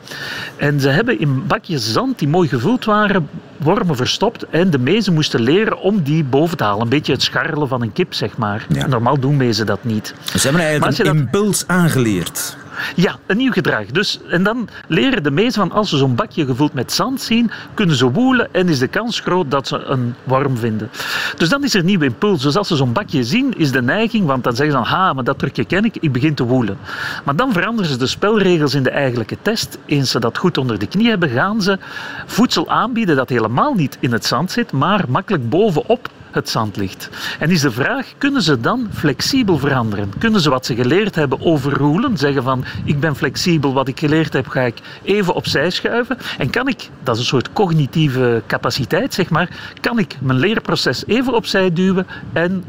En 0.56 0.80
ze 0.80 0.90
hebben 0.90 1.20
in 1.20 1.48
bakjes 1.48 1.92
zand 1.92 2.20
die 2.20 2.28
mooi 2.28 2.48
gevuld 2.48 2.86
waren, 2.86 3.30
wormen 3.64 3.96
verstopt. 3.96 4.46
En 4.50 4.70
de 4.70 4.80
mezen 4.80 5.14
moesten 5.14 5.42
leren 5.42 5.80
om 5.80 6.02
die 6.04 6.24
boven 6.24 6.58
te 6.58 6.64
halen. 6.64 6.82
Een 6.82 6.90
beetje 6.90 7.12
het 7.14 7.22
scharrelen 7.22 7.68
van 7.68 7.82
een 7.82 7.94
kip, 7.94 8.14
zeg 8.14 8.38
maar. 8.38 8.66
Ja. 8.70 8.88
Normaal 8.88 9.20
doen 9.20 9.38
mezen 9.38 9.66
dat 9.66 9.84
niet. 9.84 10.14
Ze 10.36 10.40
hebben 10.48 10.62
eigenlijk 10.62 10.98
een 10.98 11.06
dat- 11.06 11.16
impuls 11.16 11.64
aangeleerd. 11.68 12.58
Ja, 12.96 13.16
een 13.26 13.38
nieuw 13.38 13.52
gedrag. 13.52 13.86
Dus, 13.86 14.20
en 14.30 14.44
dan 14.44 14.70
leren 14.88 15.24
de 15.24 15.32
mezen 15.32 15.54
van 15.54 15.72
als 15.72 15.90
ze 15.90 15.98
zo'n 15.98 16.16
bakje 16.16 16.46
gevuld 16.46 16.74
met 16.74 16.92
zand 16.92 17.22
zien, 17.22 17.52
kunnen 17.74 17.96
ze 17.96 18.12
woelen 18.12 18.54
en 18.54 18.70
is 18.70 18.80
de 18.80 18.88
kans 18.88 19.20
groot 19.20 19.52
dat 19.52 19.68
ze 19.68 19.78
een 19.78 20.16
worm 20.24 20.58
vinden. 20.58 20.90
Dus 21.38 21.50
dan 21.50 21.64
is 21.64 21.74
er 21.74 21.80
een 21.80 21.86
nieuwe 21.86 22.06
impuls. 22.06 22.42
Dus 22.42 22.58
als 22.58 22.68
ze 22.68 22.76
zo'n 22.76 22.94
bakje 22.94 23.24
zien, 23.24 23.54
is 23.58 23.72
de 23.72 23.82
neiging, 23.82 24.26
want 24.26 24.44
dan 24.44 24.56
zeggen 24.56 24.76
ze 24.78 24.84
dan, 24.84 24.98
ha, 24.98 25.14
maar 25.14 25.24
dat 25.24 25.40
trucje 25.40 25.66
ken 25.66 25.86
ik, 25.86 25.96
ik 26.00 26.12
begin 26.12 26.34
te 26.34 26.44
woelen. 26.44 26.78
Maar 27.24 27.36
dan 27.36 27.54
veranderen 27.54 27.92
ze 27.92 27.98
de 27.98 28.08
spelregels 28.08 28.74
in 28.74 28.84
de 28.84 28.90
eigenlijke 28.90 29.38
test. 29.42 29.78
Eens 29.86 30.12
ze 30.12 30.20
dat 30.20 30.38
goed 30.38 30.58
onder 30.58 30.80
de 30.80 30.88
knie 30.88 31.10
hebben, 31.10 31.30
gaan 31.30 31.62
ze 31.62 31.78
voedsel 32.26 32.70
aanbieden 32.70 33.16
dat 33.16 33.30
helemaal 33.30 33.74
niet 33.74 33.98
in 34.00 34.12
het 34.12 34.26
zand 34.26 34.52
zit, 34.52 34.72
maar 34.72 35.06
makkelijk 35.08 35.50
bovenop 35.50 36.10
het 36.34 36.50
zand 36.50 36.78
ligt. 36.78 37.10
En 37.40 37.50
is 37.50 37.62
de 37.62 37.72
vraag, 37.72 38.14
kunnen 38.18 38.42
ze 38.42 38.60
dan 38.60 38.90
flexibel 38.94 39.58
veranderen? 39.58 40.14
Kunnen 40.18 40.42
ze 40.42 40.50
wat 40.50 40.66
ze 40.66 40.76
geleerd 40.76 41.16
hebben 41.16 41.42
overroelen? 41.42 42.18
Zeggen 42.18 42.44
van, 42.44 42.66
ik 42.84 43.00
ben 43.00 43.16
flexibel, 43.16 43.74
wat 43.74 43.88
ik 43.88 44.00
geleerd 44.00 44.34
heb 44.34 44.48
ga 44.48 44.62
ik 44.62 44.80
even 45.04 45.34
opzij 45.34 45.70
schuiven. 45.70 46.18
En 46.38 46.50
kan 46.50 46.68
ik, 46.68 46.90
dat 47.04 47.16
is 47.16 47.22
een 47.22 47.28
soort 47.28 47.54
cognitieve 47.54 48.44
capaciteit 48.48 49.14
zeg 49.14 49.30
maar, 49.30 49.50
kan 49.82 50.00
ik 50.00 50.16
mijn 50.22 50.40
leerproces 50.40 51.06
even 51.08 51.34
opzij 51.34 51.74
duwen 51.74 52.08
en 52.34 52.64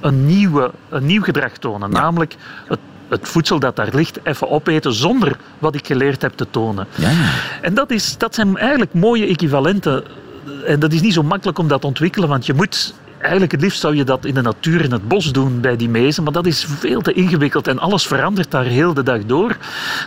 een, 0.00 0.26
nieuwe, 0.26 0.70
een 0.88 1.06
nieuw 1.06 1.22
gedrag 1.22 1.52
tonen. 1.52 1.90
Namelijk 1.90 2.36
het 2.66 2.78
het 3.08 3.28
voedsel 3.28 3.58
dat 3.58 3.76
daar 3.76 3.88
ligt 3.92 4.18
even 4.22 4.50
opeten 4.50 4.92
zonder 4.92 5.36
wat 5.58 5.74
ik 5.74 5.86
geleerd 5.86 6.22
heb 6.22 6.32
te 6.32 6.46
tonen. 6.50 6.86
Ja, 6.94 7.10
ja. 7.10 7.30
En 7.62 7.74
dat, 7.74 7.90
is, 7.90 8.18
dat 8.18 8.34
zijn 8.34 8.56
eigenlijk 8.56 8.94
mooie 8.94 9.26
equivalenten. 9.26 10.04
En 10.66 10.80
dat 10.80 10.92
is 10.92 11.00
niet 11.00 11.12
zo 11.12 11.22
makkelijk 11.22 11.58
om 11.58 11.68
dat 11.68 11.80
te 11.80 11.86
ontwikkelen, 11.86 12.28
want 12.28 12.46
je 12.46 12.54
moet 12.54 12.94
eigenlijk 13.20 13.52
het 13.52 13.60
liefst 13.60 13.80
zou 13.80 13.96
je 13.96 14.04
dat 14.04 14.24
in 14.24 14.34
de 14.34 14.42
natuur, 14.42 14.84
in 14.84 14.92
het 14.92 15.08
bos 15.08 15.32
doen 15.32 15.60
bij 15.60 15.76
die 15.76 15.88
mezen, 15.88 16.22
maar 16.22 16.32
dat 16.32 16.46
is 16.46 16.66
veel 16.78 17.00
te 17.00 17.12
ingewikkeld 17.12 17.68
en 17.68 17.78
alles 17.78 18.06
verandert 18.06 18.50
daar 18.50 18.64
heel 18.64 18.94
de 18.94 19.02
dag 19.02 19.24
door. 19.24 19.56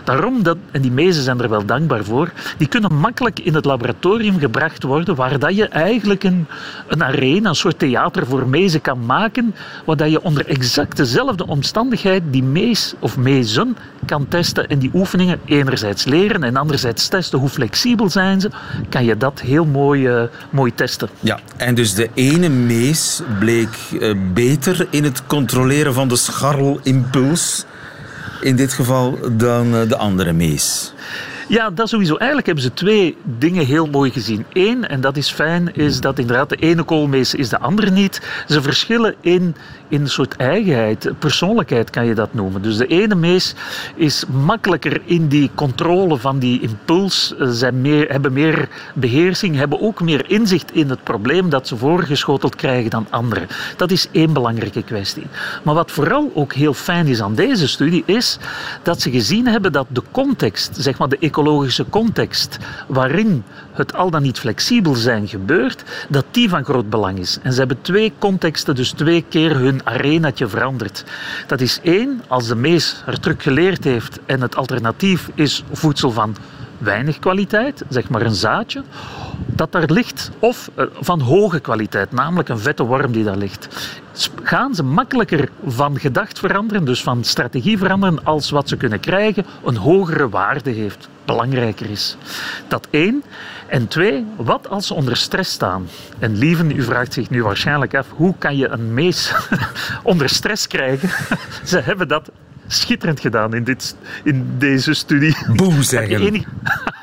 Daarom, 0.04 0.42
dat, 0.42 0.56
en 0.70 0.80
die 0.80 0.90
mezen 0.90 1.22
zijn 1.22 1.40
er 1.40 1.48
wel 1.48 1.64
dankbaar 1.64 2.04
voor, 2.04 2.32
die 2.56 2.68
kunnen 2.68 2.94
makkelijk 2.94 3.38
in 3.38 3.54
het 3.54 3.64
laboratorium 3.64 4.38
gebracht 4.38 4.82
worden, 4.82 5.14
waar 5.14 5.38
dat 5.38 5.56
je 5.56 5.68
eigenlijk 5.68 6.24
een, 6.24 6.46
een 6.86 7.04
arena, 7.04 7.48
een 7.48 7.54
soort 7.54 7.78
theater 7.78 8.26
voor 8.26 8.48
mezen 8.48 8.80
kan 8.80 9.06
maken, 9.06 9.54
waar 9.84 9.96
dat 9.96 10.10
je 10.10 10.22
onder 10.22 10.46
exact 10.46 10.96
dezelfde 10.96 11.46
omstandigheid 11.46 12.22
die 12.30 12.42
mees 12.42 12.94
of 12.98 13.16
mezen 13.16 13.76
kan 14.06 14.28
testen 14.28 14.68
en 14.68 14.78
die 14.78 14.90
oefeningen 14.94 15.40
enerzijds 15.44 16.04
leren 16.04 16.42
en 16.42 16.56
anderzijds 16.56 17.08
testen 17.08 17.38
hoe 17.38 17.48
flexibel 17.48 18.10
zijn 18.10 18.40
ze, 18.40 18.50
kan 18.88 19.04
je 19.04 19.16
dat 19.16 19.40
heel 19.40 19.64
mooi, 19.64 20.08
uh, 20.08 20.22
mooi 20.50 20.74
testen. 20.74 21.08
Ja, 21.20 21.38
en 21.56 21.74
dus 21.74 21.94
de 21.94 22.08
ene 22.14 22.48
mees 22.48 22.99
bleek 23.38 23.68
uh, 23.92 24.14
beter 24.32 24.86
in 24.90 25.04
het 25.04 25.26
controleren 25.26 25.94
van 25.94 26.08
de 26.08 26.16
scharrelimpuls 26.16 27.64
in 28.40 28.56
dit 28.56 28.72
geval 28.72 29.18
dan 29.32 29.74
uh, 29.74 29.88
de 29.88 29.96
andere 29.96 30.32
mees. 30.32 30.92
Ja, 31.48 31.70
dat 31.70 31.88
sowieso. 31.88 32.14
Eigenlijk 32.14 32.46
hebben 32.46 32.64
ze 32.64 32.74
twee 32.74 33.16
dingen 33.24 33.66
heel 33.66 33.86
mooi 33.86 34.10
gezien. 34.10 34.44
Eén, 34.52 34.88
en 34.88 35.00
dat 35.00 35.16
is 35.16 35.30
fijn, 35.30 35.74
is 35.74 36.00
dat 36.00 36.18
inderdaad 36.18 36.48
de 36.48 36.56
ene 36.56 36.82
koolmees 36.82 37.34
is 37.34 37.48
de 37.48 37.58
andere 37.58 37.90
niet. 37.90 38.20
Ze 38.48 38.62
verschillen 38.62 39.14
in, 39.20 39.56
in 39.90 40.00
een 40.00 40.08
soort 40.08 40.36
eigenheid, 40.36 41.12
persoonlijkheid 41.18 41.90
kan 41.90 42.06
je 42.06 42.14
dat 42.14 42.34
noemen. 42.34 42.62
Dus 42.62 42.76
de 42.76 42.86
ene 42.86 43.14
mees 43.14 43.54
is 43.94 44.24
makkelijker 44.44 45.00
in 45.04 45.28
die 45.28 45.50
controle 45.54 46.16
van 46.16 46.38
die 46.38 46.60
impuls. 46.60 47.34
Ze 47.36 47.72
meer, 47.72 48.08
hebben 48.08 48.32
meer 48.32 48.68
beheersing, 48.94 49.56
hebben 49.56 49.80
ook 49.80 50.00
meer 50.00 50.30
inzicht 50.30 50.72
in 50.72 50.90
het 50.90 51.02
probleem 51.02 51.48
dat 51.48 51.68
ze 51.68 51.76
voorgeschoteld 51.76 52.56
krijgen 52.56 52.90
dan 52.90 53.06
anderen. 53.10 53.46
Dat 53.76 53.90
is 53.90 54.08
één 54.12 54.32
belangrijke 54.32 54.82
kwestie. 54.82 55.26
Maar 55.62 55.74
wat 55.74 55.90
vooral 55.90 56.30
ook 56.34 56.52
heel 56.52 56.74
fijn 56.74 57.06
is 57.06 57.22
aan 57.22 57.34
deze 57.34 57.68
studie, 57.68 58.02
is 58.06 58.38
dat 58.82 59.00
ze 59.00 59.10
gezien 59.10 59.46
hebben 59.46 59.72
dat 59.72 59.86
de 59.88 60.02
context, 60.10 60.76
zeg 60.76 60.98
maar 60.98 61.08
de 61.08 61.18
ecologische 61.20 61.88
context 61.88 62.58
waarin 62.86 63.44
het 63.72 63.94
al 63.94 64.10
dan 64.10 64.22
niet 64.22 64.38
flexibel 64.38 64.94
zijn 64.94 65.28
gebeurt, 65.28 65.84
dat 66.08 66.24
die 66.30 66.48
van 66.48 66.64
groot 66.64 66.90
belang 66.90 67.18
is. 67.18 67.38
En 67.42 67.52
ze 67.52 67.58
hebben 67.58 67.82
twee 67.82 68.12
contexten, 68.18 68.74
dus 68.74 68.90
twee 68.90 69.24
keer 69.28 69.56
hun 69.56 69.79
arenatje 69.84 70.48
veranderd. 70.48 71.04
Dat 71.46 71.60
is 71.60 71.80
één, 71.82 72.22
als 72.26 72.46
de 72.46 72.56
mees 72.56 73.02
er 73.06 73.20
terug 73.20 73.42
geleerd 73.42 73.84
heeft 73.84 74.18
en 74.26 74.40
het 74.40 74.56
alternatief 74.56 75.28
is 75.34 75.64
voedsel 75.72 76.10
van 76.10 76.36
weinig 76.78 77.18
kwaliteit, 77.18 77.84
zeg 77.88 78.08
maar 78.08 78.22
een 78.22 78.34
zaadje, 78.34 78.82
dat 79.46 79.72
daar 79.72 79.90
ligt, 79.90 80.30
of 80.38 80.70
van 81.00 81.20
hoge 81.20 81.60
kwaliteit, 81.60 82.12
namelijk 82.12 82.48
een 82.48 82.58
vette 82.58 82.82
worm 82.82 83.12
die 83.12 83.24
daar 83.24 83.36
ligt. 83.36 83.68
Gaan 84.42 84.74
ze 84.74 84.82
makkelijker 84.82 85.48
van 85.66 85.98
gedacht 85.98 86.38
veranderen, 86.38 86.84
dus 86.84 87.02
van 87.02 87.24
strategie 87.24 87.78
veranderen, 87.78 88.24
als 88.24 88.50
wat 88.50 88.68
ze 88.68 88.76
kunnen 88.76 89.00
krijgen 89.00 89.46
een 89.64 89.76
hogere 89.76 90.28
waarde 90.28 90.70
heeft, 90.70 91.08
belangrijker 91.24 91.90
is. 91.90 92.16
Dat 92.68 92.88
één. 92.90 93.22
En 93.70 93.88
twee, 93.88 94.26
wat 94.36 94.68
als 94.68 94.86
ze 94.86 94.94
onder 94.94 95.16
stress 95.16 95.52
staan? 95.52 95.88
En 96.18 96.36
Lieven, 96.36 96.70
u 96.70 96.82
vraagt 96.82 97.12
zich 97.12 97.30
nu 97.30 97.42
waarschijnlijk 97.42 97.94
af, 97.94 98.06
hoe 98.10 98.34
kan 98.38 98.56
je 98.56 98.68
een 98.68 98.94
mees 98.94 99.34
onder 100.02 100.28
stress 100.28 100.66
krijgen? 100.66 101.08
ze 101.70 101.80
hebben 101.80 102.08
dat 102.08 102.30
schitterend 102.72 103.20
gedaan 103.20 103.54
in, 103.54 103.64
dit, 103.64 103.96
in 104.24 104.46
deze 104.58 104.94
studie. 104.94 105.36
Boem 105.54 105.82
zeggen. 105.96 106.44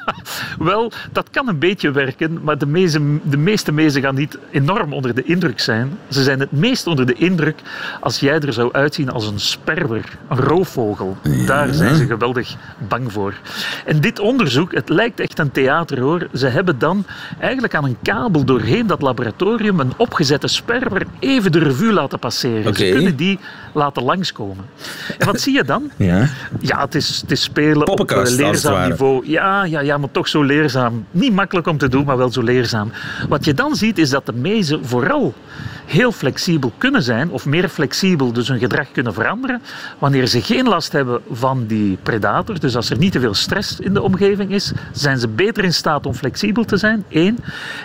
Wel, 0.59 0.91
dat 1.11 1.29
kan 1.29 1.47
een 1.47 1.59
beetje 1.59 1.91
werken, 1.91 2.43
maar 2.43 2.57
de, 2.57 2.65
meeste, 2.65 3.19
de 3.23 3.37
meeste 3.37 3.71
mezen 3.71 4.01
gaan 4.01 4.15
niet 4.15 4.37
enorm 4.51 4.93
onder 4.93 5.15
de 5.15 5.23
indruk 5.23 5.59
zijn. 5.59 5.97
Ze 6.07 6.23
zijn 6.23 6.39
het 6.39 6.51
meest 6.51 6.87
onder 6.87 7.05
de 7.05 7.13
indruk 7.13 7.59
als 8.01 8.19
jij 8.19 8.39
er 8.39 8.53
zou 8.53 8.71
uitzien 8.71 9.09
als 9.09 9.27
een 9.27 9.39
sperwer, 9.39 10.17
een 10.29 10.37
roofvogel. 10.37 11.17
Daar 11.45 11.73
zijn 11.73 11.95
ze 11.95 12.05
geweldig 12.05 12.55
bang 12.87 13.11
voor. 13.11 13.33
En 13.85 14.01
dit 14.01 14.19
onderzoek, 14.19 14.73
het 14.73 14.89
lijkt 14.89 15.19
echt 15.19 15.39
een 15.39 15.51
theater 15.51 15.99
hoor. 15.99 16.27
Ze 16.33 16.47
hebben 16.47 16.79
dan 16.79 17.05
eigenlijk 17.39 17.75
aan 17.75 17.83
een 17.83 17.97
kabel 18.03 18.43
doorheen 18.43 18.87
dat 18.87 19.01
laboratorium 19.01 19.79
een 19.79 19.93
opgezette 19.97 20.47
sperwer 20.47 21.07
even 21.19 21.51
de 21.51 21.59
revue 21.59 21.93
laten 21.93 22.19
passeren. 22.19 22.67
Okay. 22.67 22.87
Ze 22.87 22.93
kunnen 22.93 23.15
die 23.15 23.39
laten 23.73 24.03
langskomen. 24.03 24.65
En 25.17 25.25
wat 25.25 25.41
zie 25.41 25.53
je 25.53 25.56
dan? 25.63 25.91
Ja, 25.95 26.27
ja 26.59 26.81
het, 26.81 26.95
is, 26.95 27.21
het 27.21 27.31
is 27.31 27.41
spelen 27.41 27.87
op 27.87 28.11
een 28.11 28.35
leerzaam 28.35 28.89
niveau. 28.89 29.27
Ja, 29.27 29.63
ja, 29.63 29.79
ja, 29.79 29.97
maar 29.97 30.11
toch 30.11 30.27
zo 30.27 30.43
leerzaam. 30.43 31.05
Niet 31.11 31.33
makkelijk 31.33 31.67
om 31.67 31.77
te 31.77 31.89
doen, 31.89 32.05
maar 32.05 32.17
wel 32.17 32.31
zo 32.31 32.41
leerzaam. 32.41 32.91
Wat 33.29 33.45
je 33.45 33.53
dan 33.53 33.75
ziet 33.75 33.97
is 33.97 34.09
dat 34.09 34.25
de 34.25 34.33
mezen 34.33 34.85
vooral 34.85 35.33
heel 35.87 36.11
flexibel 36.11 36.71
kunnen 36.77 37.03
zijn, 37.03 37.29
of 37.29 37.45
meer 37.45 37.69
flexibel, 37.69 38.33
dus 38.33 38.47
hun 38.47 38.59
gedrag 38.59 38.91
kunnen 38.91 39.13
veranderen, 39.13 39.61
wanneer 39.99 40.27
ze 40.27 40.41
geen 40.41 40.67
last 40.67 40.91
hebben 40.91 41.21
van 41.31 41.65
die 41.65 41.97
predator. 42.03 42.59
Dus 42.59 42.75
als 42.75 42.89
er 42.89 42.97
niet 42.97 43.11
te 43.11 43.19
veel 43.19 43.33
stress 43.33 43.79
in 43.79 43.93
de 43.93 44.01
omgeving 44.01 44.51
is, 44.51 44.71
zijn 44.91 45.19
ze 45.19 45.27
beter 45.27 45.63
in 45.63 45.73
staat 45.73 46.05
om 46.05 46.13
flexibel 46.13 46.65
te 46.65 46.77
zijn, 46.77 47.05
één. 47.07 47.37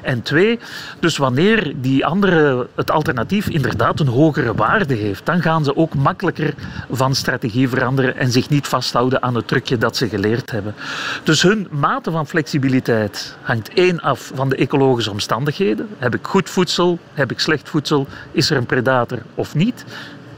En 0.02 0.22
twee, 0.22 0.58
dus 1.00 1.16
wanneer 1.16 1.72
die 1.76 2.06
andere, 2.06 2.66
het 2.74 2.90
alternatief 2.90 3.48
inderdaad 3.48 4.00
een 4.00 4.06
hogere 4.06 4.54
waarde 4.54 4.94
heeft, 4.94 5.26
dan 5.26 5.42
gaan 5.42 5.64
ze 5.64 5.76
ook 5.76 5.94
makkelijker 5.94 6.54
van 6.90 7.14
strategie 7.14 7.68
veranderen 7.68 8.16
en 8.16 8.32
zich 8.32 8.48
niet 8.48 8.66
vasthouden 8.66 9.22
aan 9.22 9.34
het 9.34 9.48
trucje 9.48 9.78
dat 9.78 9.96
ze 9.96 10.08
geleerd 10.08 10.50
hebben. 10.50 10.74
Dus 11.22 11.42
hun 11.42 11.68
mate 11.70 12.10
van 12.10 12.26
flexibiliteit 12.26 13.36
hangt 13.42 13.68
één 13.68 14.00
af 14.00 14.30
van 14.34 14.48
de 14.48 14.56
ecologische 14.56 15.10
omstandigheden. 15.10 15.88
Heb 15.98 16.14
ik 16.14 16.26
goed 16.26 16.50
voedsel? 16.50 16.98
Heb 17.14 17.30
ik 17.30 17.38
slecht 17.38 17.68
voedsel? 17.68 17.91
Is 18.32 18.50
er 18.50 18.56
een 18.56 18.66
predator 18.66 19.18
of 19.34 19.54
niet? 19.54 19.84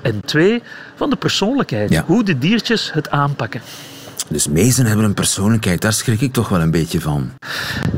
En 0.02 0.20
twee, 0.24 0.62
van 0.94 1.10
de 1.10 1.16
persoonlijkheid. 1.16 1.90
Ja. 1.90 2.04
Hoe 2.06 2.24
de 2.24 2.38
diertjes 2.38 2.92
het 2.92 3.10
aanpakken. 3.10 3.60
Dus 4.28 4.48
mezen 4.48 4.86
hebben 4.86 5.04
een 5.04 5.14
persoonlijkheid, 5.14 5.80
daar 5.80 5.92
schrik 5.92 6.20
ik 6.20 6.32
toch 6.32 6.48
wel 6.48 6.60
een 6.60 6.70
beetje 6.70 7.00
van. 7.00 7.30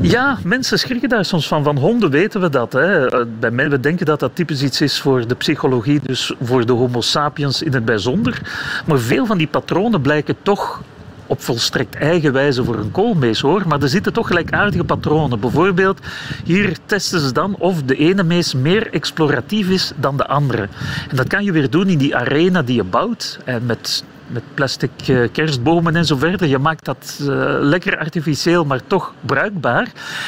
Ja, 0.01 0.37
mensen 0.43 0.79
schrikken 0.79 1.09
daar 1.09 1.25
soms 1.25 1.47
van. 1.47 1.63
Van 1.63 1.77
honden 1.77 2.09
weten 2.09 2.41
we 2.41 2.49
dat. 2.49 2.73
Hè. 2.73 3.07
Bij 3.39 3.51
mij, 3.51 3.69
we 3.69 3.79
denken 3.79 4.05
dat 4.05 4.19
dat 4.19 4.35
typisch 4.35 4.61
iets 4.61 4.81
is 4.81 4.99
voor 4.99 5.27
de 5.27 5.35
psychologie, 5.35 5.99
dus 6.03 6.33
voor 6.41 6.65
de 6.65 6.73
homo 6.73 7.01
sapiens 7.01 7.61
in 7.61 7.73
het 7.73 7.85
bijzonder. 7.85 8.41
Maar 8.85 8.99
veel 8.99 9.25
van 9.25 9.37
die 9.37 9.47
patronen 9.47 10.01
blijken 10.01 10.35
toch 10.41 10.81
op 11.27 11.41
volstrekt 11.41 11.95
eigen 11.95 12.33
wijze 12.33 12.63
voor 12.63 12.75
een 12.75 12.91
koolmees 12.91 13.39
hoor, 13.39 13.63
maar 13.67 13.81
er 13.81 13.89
zitten 13.89 14.13
toch 14.13 14.27
gelijkaardige 14.27 14.83
patronen. 14.83 15.39
Bijvoorbeeld, 15.39 15.99
hier 16.43 16.77
testen 16.85 17.19
ze 17.19 17.31
dan 17.31 17.55
of 17.55 17.83
de 17.83 17.95
ene 17.95 18.23
mees 18.23 18.53
meer 18.53 18.93
exploratief 18.93 19.69
is 19.69 19.91
dan 19.95 20.17
de 20.17 20.27
andere. 20.27 20.67
En 21.09 21.15
dat 21.15 21.27
kan 21.27 21.43
je 21.43 21.51
weer 21.51 21.69
doen 21.69 21.87
in 21.87 21.97
die 21.97 22.15
arena 22.15 22.61
die 22.61 22.75
je 22.75 22.83
bouwt, 22.83 23.39
en 23.45 23.65
met 23.65 24.03
met 24.27 24.43
plastic 24.53 24.91
uh, 25.07 25.27
kerstbomen 25.31 25.95
en 25.95 26.05
zo 26.05 26.15
verder. 26.17 26.47
Je 26.47 26.57
maakt 26.57 26.85
dat 26.85 27.19
uh, 27.21 27.27
lekker 27.59 27.97
artificieel, 27.97 28.65
maar 28.65 28.81
toch 28.87 29.13
bruikbaar. 29.25 29.87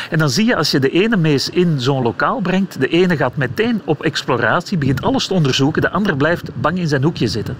En 0.09 0.17
dan 0.19 0.29
zie 0.29 0.45
je 0.45 0.55
als 0.55 0.71
je 0.71 0.79
de 0.79 0.89
ene 0.89 1.17
mees 1.17 1.49
in 1.49 1.81
zo'n 1.81 2.03
lokaal 2.03 2.39
brengt, 2.39 2.79
de 2.79 2.87
ene 2.87 3.17
gaat 3.17 3.35
meteen 3.35 3.81
op 3.85 4.03
exploratie, 4.03 4.77
begint 4.77 5.01
alles 5.01 5.27
te 5.27 5.33
onderzoeken, 5.33 5.81
de 5.81 5.89
andere 5.89 6.15
blijft 6.15 6.49
bang 6.53 6.77
in 6.77 6.87
zijn 6.87 7.03
hoekje 7.03 7.27
zitten. 7.27 7.57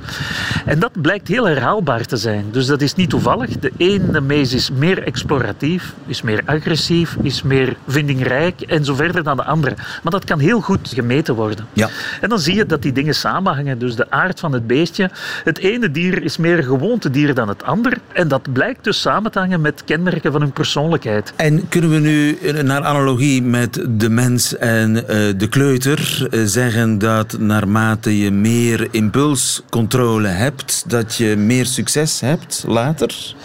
En 0.65 0.79
dat 0.79 1.01
blijkt 1.01 1.27
heel 1.27 1.47
herhaalbaar 1.47 2.05
te 2.05 2.17
zijn. 2.17 2.45
Dus 2.51 2.65
dat 2.65 2.81
is 2.81 2.95
niet 2.95 3.09
toevallig. 3.09 3.59
De 3.59 3.71
ene 3.77 4.21
mees 4.21 4.53
is 4.53 4.71
meer 4.71 5.03
exploratief, 5.03 5.93
is 6.05 6.21
meer 6.21 6.41
agressief, 6.45 7.17
is 7.21 7.41
meer 7.41 7.75
vindingrijk 7.87 8.61
en 8.61 8.85
zo 8.85 8.95
verder 8.95 9.23
dan 9.23 9.37
de 9.37 9.43
andere. 9.43 9.75
Maar 9.75 10.11
dat 10.11 10.25
kan 10.25 10.39
heel 10.39 10.61
goed 10.61 10.89
gemeten 10.93 11.35
worden. 11.35 11.67
Ja. 11.73 11.89
En 12.21 12.29
dan 12.29 12.39
zie 12.39 12.55
je 12.55 12.65
dat 12.65 12.81
die 12.81 12.91
dingen 12.91 13.15
samenhangen. 13.15 13.79
Dus 13.79 13.95
de 13.95 14.11
aard 14.11 14.39
van 14.39 14.53
het 14.53 14.67
beestje. 14.67 15.09
Het 15.43 15.57
ene 15.57 15.91
dier 15.91 16.23
is 16.29 16.37
meer 16.37 16.63
gewoontedier 16.63 17.33
dan 17.33 17.47
het 17.47 17.63
ander. 17.63 17.97
En 18.13 18.27
dat 18.27 18.53
blijkt 18.53 18.83
dus 18.83 19.01
samen 19.01 19.31
te 19.31 19.39
hangen 19.39 19.61
met 19.61 19.83
kenmerken 19.83 20.31
van 20.31 20.41
hun 20.41 20.51
persoonlijkheid. 20.51 21.33
En 21.35 21.69
kunnen 21.69 21.89
we 21.89 21.97
nu, 21.97 22.37
naar 22.61 22.83
analogie 22.83 23.43
met 23.43 23.85
de 23.89 24.09
mens 24.09 24.57
en 24.57 24.95
uh, 24.95 25.03
de 25.37 25.47
kleuter, 25.49 26.27
uh, 26.31 26.41
zeggen 26.45 26.97
dat 26.97 27.39
naarmate 27.39 28.17
je 28.19 28.31
meer 28.31 28.87
impulscontrole 28.91 30.27
hebt, 30.27 30.83
dat 30.87 31.15
je 31.15 31.35
meer 31.35 31.65
succes 31.65 32.19
hebt 32.19 32.63
later? 32.67 33.35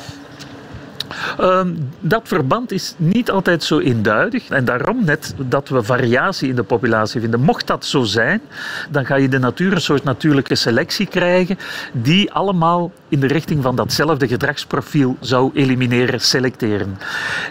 Um, 1.40 1.88
dat 2.00 2.22
verband 2.24 2.72
is 2.72 2.94
niet 2.96 3.30
altijd 3.30 3.62
zo 3.62 3.78
eenduidig. 3.78 4.48
En 4.48 4.64
daarom 4.64 5.04
net 5.04 5.34
dat 5.36 5.68
we 5.68 5.82
variatie 5.82 6.48
in 6.48 6.54
de 6.54 6.62
populatie 6.62 7.20
vinden. 7.20 7.40
Mocht 7.40 7.66
dat 7.66 7.84
zo 7.84 8.02
zijn, 8.02 8.40
dan 8.90 9.06
ga 9.06 9.16
je 9.16 9.28
de 9.28 9.38
natuur 9.38 9.72
een 9.72 9.80
soort 9.80 10.04
natuurlijke 10.04 10.54
selectie 10.54 11.06
krijgen 11.06 11.58
die 11.92 12.32
allemaal 12.32 12.92
in 13.08 13.20
de 13.20 13.26
richting 13.26 13.62
van 13.62 13.76
datzelfde 13.76 14.28
gedragsprofiel 14.28 15.16
zou 15.20 15.50
elimineren, 15.54 16.20
selecteren. 16.20 16.98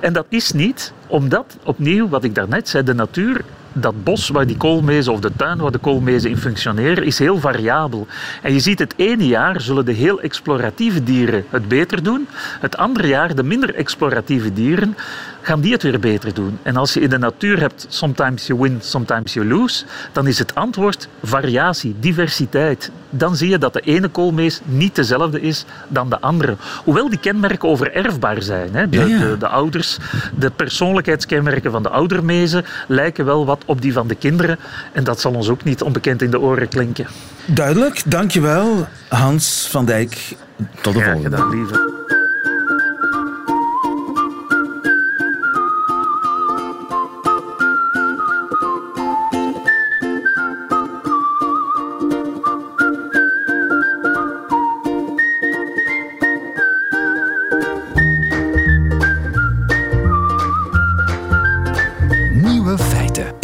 En 0.01 0.13
dat 0.13 0.25
is 0.29 0.51
niet 0.51 0.93
omdat, 1.07 1.57
opnieuw, 1.63 2.09
wat 2.09 2.23
ik 2.23 2.35
daarnet 2.35 2.69
zei, 2.69 2.83
de 2.83 2.93
natuur 2.93 3.41
dat 3.73 4.03
bos 4.03 4.29
waar 4.29 4.47
die 4.47 4.57
koolmezen 4.57 5.13
of 5.13 5.19
de 5.19 5.31
tuin 5.35 5.57
waar 5.57 5.71
de 5.71 5.77
koolmezen 5.77 6.29
in 6.29 6.37
functioneren 6.37 7.03
is 7.03 7.19
heel 7.19 7.39
variabel. 7.39 8.07
En 8.41 8.53
je 8.53 8.59
ziet 8.59 8.79
het 8.79 8.93
ene 8.97 9.27
jaar 9.27 9.61
zullen 9.61 9.85
de 9.85 9.91
heel 9.91 10.21
exploratieve 10.21 11.03
dieren 11.03 11.45
het 11.49 11.67
beter 11.67 12.03
doen. 12.03 12.27
Het 12.59 12.77
andere 12.77 13.07
jaar 13.07 13.35
de 13.35 13.43
minder 13.43 13.75
exploratieve 13.75 14.53
dieren 14.53 14.95
gaan 15.43 15.61
die 15.61 15.71
het 15.71 15.83
weer 15.83 15.99
beter 15.99 16.33
doen. 16.33 16.59
En 16.61 16.75
als 16.75 16.93
je 16.93 16.99
in 16.99 17.09
de 17.09 17.17
natuur 17.17 17.59
hebt 17.59 17.85
sometimes 17.89 18.47
you 18.47 18.59
win, 18.59 18.77
sometimes 18.81 19.33
you 19.33 19.47
lose, 19.47 19.85
dan 20.11 20.27
is 20.27 20.39
het 20.39 20.55
antwoord 20.55 21.07
variatie, 21.23 21.95
diversiteit. 21.99 22.91
Dan 23.09 23.35
zie 23.35 23.49
je 23.49 23.57
dat 23.57 23.73
de 23.73 23.79
ene 23.79 24.07
koolmees 24.07 24.61
niet 24.63 24.95
dezelfde 24.95 25.41
is 25.41 25.65
dan 25.87 26.09
de 26.09 26.19
andere. 26.19 26.55
Hoewel 26.83 27.09
die 27.09 27.19
kenmerken 27.19 27.69
overerfbaar 27.69 28.41
zijn. 28.41 28.75
Hè. 28.75 28.89
De, 28.89 28.97
De, 28.97 29.35
de, 29.39 29.47
ouders, 29.47 29.97
de 30.35 30.49
persoonlijkheidskenmerken 30.51 31.71
van 31.71 31.83
de 31.83 31.89
oudermezen 31.89 32.65
lijken 32.87 33.25
wel 33.25 33.45
wat 33.45 33.63
op 33.65 33.81
die 33.81 33.93
van 33.93 34.07
de 34.07 34.15
kinderen. 34.15 34.59
En 34.91 35.03
dat 35.03 35.19
zal 35.21 35.33
ons 35.33 35.49
ook 35.49 35.63
niet 35.63 35.81
onbekend 35.81 36.21
in 36.21 36.31
de 36.31 36.39
oren 36.39 36.67
klinken. 36.67 37.07
Duidelijk, 37.45 38.01
dankjewel 38.05 38.87
Hans 39.07 39.67
van 39.71 39.85
Dijk. 39.85 40.35
Tot 40.81 40.93
de 40.93 41.01
volgende. 41.01 41.37
Gedaan, 41.37 41.49
lieve. 41.49 42.02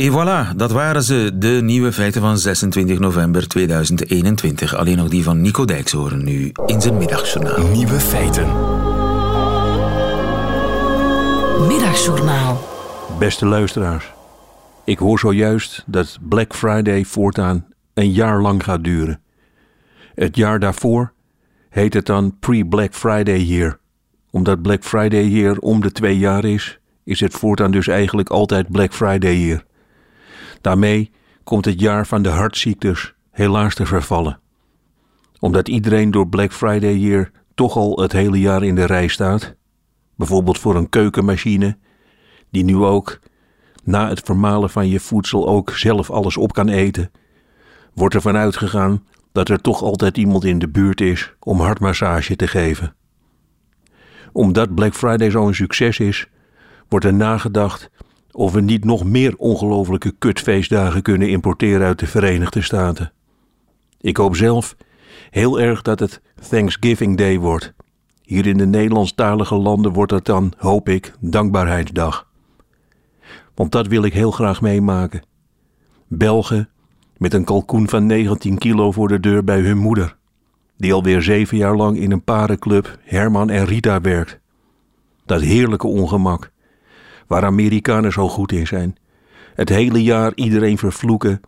Et 0.10 0.16
voilà, 0.16 0.56
dat 0.56 0.72
waren 0.72 1.04
ze, 1.04 1.32
de 1.34 1.60
nieuwe 1.64 1.92
feiten 1.92 2.22
van 2.22 2.38
26 2.38 3.00
november 3.00 3.48
2021. 3.48 4.76
Alleen 4.76 4.98
nog 4.98 5.10
die 5.10 5.24
van 5.24 5.42
Nico 5.42 5.66
Dijkshoorn 5.66 6.24
nu 6.24 6.52
in 6.66 6.82
zijn 6.82 6.98
middagjournaal. 6.98 7.68
Nieuwe 7.68 8.00
feiten. 8.00 8.48
Middagjournaal. 11.68 12.62
Beste 13.20 13.46
luisteraars, 13.46 14.14
ik 14.84 14.98
hoor 15.00 15.20
zojuist 15.20 15.84
dat 15.86 16.18
Black 16.22 16.56
Friday 16.56 17.06
voortaan 17.06 17.66
een 17.94 18.12
jaar 18.12 18.42
lang 18.42 18.64
gaat 18.64 18.84
duren. 18.84 19.22
Het 20.16 20.36
jaar 20.36 20.60
daarvoor 20.60 21.14
heet 21.70 21.94
het 21.94 22.06
dan 22.06 22.40
Pre-Black 22.40 22.94
Friday 22.94 23.40
Year. 23.40 23.80
Omdat 24.32 24.62
Black 24.62 24.84
Friday 24.84 25.26
Year 25.26 25.58
om 25.58 25.82
de 25.82 25.92
twee 25.92 26.18
jaar 26.18 26.46
is, 26.46 26.80
is 27.04 27.20
het 27.20 27.34
voortaan 27.34 27.72
dus 27.72 27.88
eigenlijk 27.88 28.30
altijd 28.30 28.72
Black 28.72 28.94
Friday 28.94 29.38
Year. 29.38 29.68
Daarmee 30.62 31.12
komt 31.44 31.66
het 31.66 31.80
jaar 31.80 32.08
van 32.08 32.22
de 32.22 32.30
hartziektes 32.30 33.14
helaas 33.32 33.76
te 33.76 33.86
vervallen. 33.86 34.40
Omdat 35.40 35.68
iedereen 35.68 36.12
door 36.12 36.28
Black 36.28 36.54
Friday 36.54 36.98
Year 36.98 37.32
toch 37.56 37.76
al 37.76 38.02
het 38.02 38.12
hele 38.12 38.40
jaar 38.40 38.64
in 38.64 38.76
de 38.76 38.86
rij 38.86 39.08
staat, 39.08 39.56
bijvoorbeeld 40.16 40.60
voor 40.60 40.76
een 40.76 40.90
keukenmachine, 40.90 41.78
die 42.50 42.64
nu 42.64 42.76
ook 42.76 43.20
na 43.84 44.08
het 44.08 44.20
vermalen 44.20 44.70
van 44.70 44.88
je 44.88 45.00
voedsel 45.00 45.48
ook 45.48 45.72
zelf 45.72 46.10
alles 46.10 46.38
op 46.38 46.54
kan 46.54 46.70
eten, 46.70 47.12
wordt 47.94 48.16
er 48.16 48.22
vanuit 48.22 48.58
gegaan 48.58 49.04
dat 49.32 49.50
er 49.50 49.62
toch 49.62 49.82
altijd 49.82 50.18
iemand 50.18 50.44
in 50.44 50.60
de 50.60 50.70
buurt 50.70 51.02
is 51.02 51.34
om 51.40 51.60
hartmassage 51.60 52.36
te 52.36 52.48
geven. 52.48 52.96
Omdat 54.32 54.76
Black 54.76 54.94
Friday 54.94 55.30
zo'n 55.30 55.54
succes 55.54 56.00
is, 56.00 56.28
wordt 56.88 57.06
er 57.06 57.14
nagedacht 57.14 57.90
of 58.32 58.52
we 58.52 58.62
niet 58.62 58.86
nog 58.86 59.04
meer 59.04 59.36
ongelofelijke 59.38 60.12
kutfeestdagen 60.12 61.02
kunnen 61.02 61.30
importeren 61.30 61.88
uit 61.88 62.00
de 62.00 62.08
Verenigde 62.08 62.62
Staten. 62.62 63.12
Ik 64.02 64.18
hoop 64.18 64.36
zelf 64.36 64.76
heel 65.30 65.60
erg 65.60 65.82
dat 65.82 66.00
het 66.00 66.22
Thanksgiving 66.50 67.18
Day 67.18 67.40
wordt. 67.40 67.74
Hier 68.22 68.48
in 68.48 68.58
de 68.58 68.66
Nederlandstalige 68.66 69.56
landen 69.56 69.94
wordt 69.94 70.12
dat 70.12 70.26
dan, 70.26 70.54
hoop 70.58 70.90
ik, 70.90 71.14
Dankbaarheidsdag. 71.20 72.28
Want 73.56 73.72
dat 73.72 73.88
wil 73.88 74.04
ik 74.04 74.14
heel 74.14 74.32
graag 74.32 74.62
meemaken. 74.62 75.22
Belgen 76.08 76.70
met 77.18 77.34
een 77.34 77.44
kalkoen 77.44 77.90
van 77.90 78.06
19 78.06 78.58
kilo 78.58 78.92
voor 78.92 79.08
de 79.08 79.20
deur 79.20 79.44
bij 79.44 79.60
hun 79.60 79.78
moeder, 79.78 80.16
die 80.78 80.94
alweer 80.94 81.22
zeven 81.22 81.58
jaar 81.58 81.76
lang 81.76 81.98
in 81.98 82.12
een 82.12 82.24
parenclub 82.24 83.00
Herman 83.04 83.50
en 83.50 83.66
Rita 83.66 84.02
werkt. 84.02 84.40
Dat 85.26 85.42
heerlijke 85.42 85.88
ongemak, 85.88 86.52
waar 87.30 87.46
Amerikanen 87.46 88.12
zo 88.12 88.30
goed 88.30 88.52
in 88.52 88.68
zijn. 88.68 88.98
Het 89.54 89.70
hele 89.70 90.04
jaar 90.04 90.32
iedereen 90.36 90.78
vervloeken, 90.78 91.42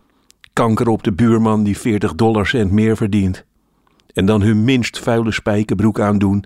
kanker 0.53 0.87
op 0.87 1.03
de 1.03 1.13
buurman 1.13 1.63
die 1.63 1.77
40 1.77 2.15
dollarcent 2.15 2.71
meer 2.71 2.97
verdient. 2.97 3.45
En 4.13 4.25
dan 4.25 4.41
hun 4.41 4.63
minst 4.63 4.99
vuile 4.99 5.31
spijkerbroek 5.31 5.99
aandoen 5.99 6.43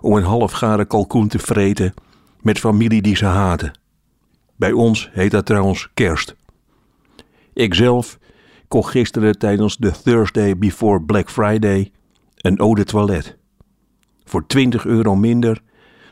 om 0.00 0.12
een 0.16 0.22
halfgare 0.22 0.84
kalkoen 0.84 1.28
te 1.28 1.38
vreten 1.38 1.94
met 2.40 2.58
familie 2.58 3.02
die 3.02 3.16
ze 3.16 3.24
haten. 3.24 3.78
Bij 4.56 4.72
ons 4.72 5.10
heet 5.12 5.30
dat 5.30 5.46
trouwens 5.46 5.88
kerst. 5.94 6.36
Ikzelf 7.52 8.18
kocht 8.68 8.90
gisteren 8.90 9.38
tijdens 9.38 9.76
de 9.76 9.90
Thursday 10.02 10.58
before 10.58 11.02
Black 11.02 11.30
Friday 11.30 11.92
een 12.36 12.56
eau 12.56 12.74
de 12.74 12.84
toilet. 12.84 13.36
Voor 14.24 14.46
20 14.46 14.86
euro 14.86 15.16
minder 15.16 15.62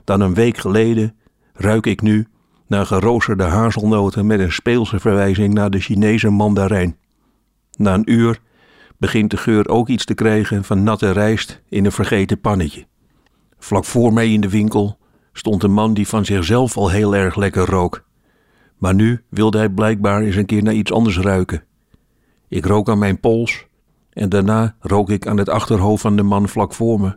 dan 0.05 0.21
een 0.21 0.35
week 0.35 0.57
geleden 0.57 1.17
ruik 1.53 1.87
ik 1.87 2.03
nu 2.03 2.27
naar 2.67 2.87
geroosterde 2.87 3.45
hazelnoten 3.45 4.27
met 4.27 4.41
een 4.41 4.53
speelse 4.53 5.01
verwijzing 5.01 5.55
naar 5.55 5.71
de 5.71 5.81
Chinese 5.81 6.31
mandarijn. 6.31 6.97
Na 7.77 7.95
een 7.95 8.13
uur 8.13 8.41
begint 8.99 9.31
de 9.31 9.37
geur 9.37 9.69
ook 9.69 9.89
iets 9.89 10.05
te 10.05 10.15
krijgen 10.15 10.65
van 10.65 10.83
natte 10.83 11.11
rijst 11.11 11.63
in 11.69 11.85
een 11.85 11.93
vergeten 11.93 12.41
pannetje. 12.41 12.87
Vlak 13.59 13.85
voor 13.85 14.13
mij 14.13 14.33
in 14.33 14.41
de 14.41 14.49
winkel 14.49 14.99
stond 15.33 15.63
een 15.63 15.73
man 15.73 15.95
die 15.95 16.09
van 16.09 16.25
zichzelf 16.25 16.77
al 16.77 16.91
heel 16.91 17.17
erg 17.17 17.37
lekker 17.37 17.67
rook. 17.67 18.05
Maar 18.79 18.95
nu 18.95 19.23
wilde 19.29 19.59
hij 19.59 19.69
blijkbaar 19.69 20.23
eens 20.23 20.37
een 20.37 20.47
keer 20.47 20.63
naar 20.63 20.75
iets 20.75 20.93
anders 20.93 21.19
ruiken. 21.19 21.65
Ik 22.49 22.67
rook 22.67 22.89
aan 22.89 22.99
mijn 22.99 23.21
pols 23.21 23.67
en 24.13 24.29
daarna 24.29 24.75
rook 24.81 25.11
ik 25.11 25.27
aan 25.27 25.37
het 25.37 25.49
achterhoofd 25.49 26.03
van 26.03 26.17
de 26.17 26.23
man 26.23 26.49
vlak 26.49 26.73
voor 26.73 27.01
me. 27.01 27.17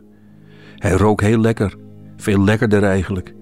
Hij 0.76 0.92
rook 0.92 1.20
heel 1.20 1.40
lekker, 1.40 1.76
veel 2.16 2.44
lekkerder 2.44 2.82
eigenlijk. 2.82 3.34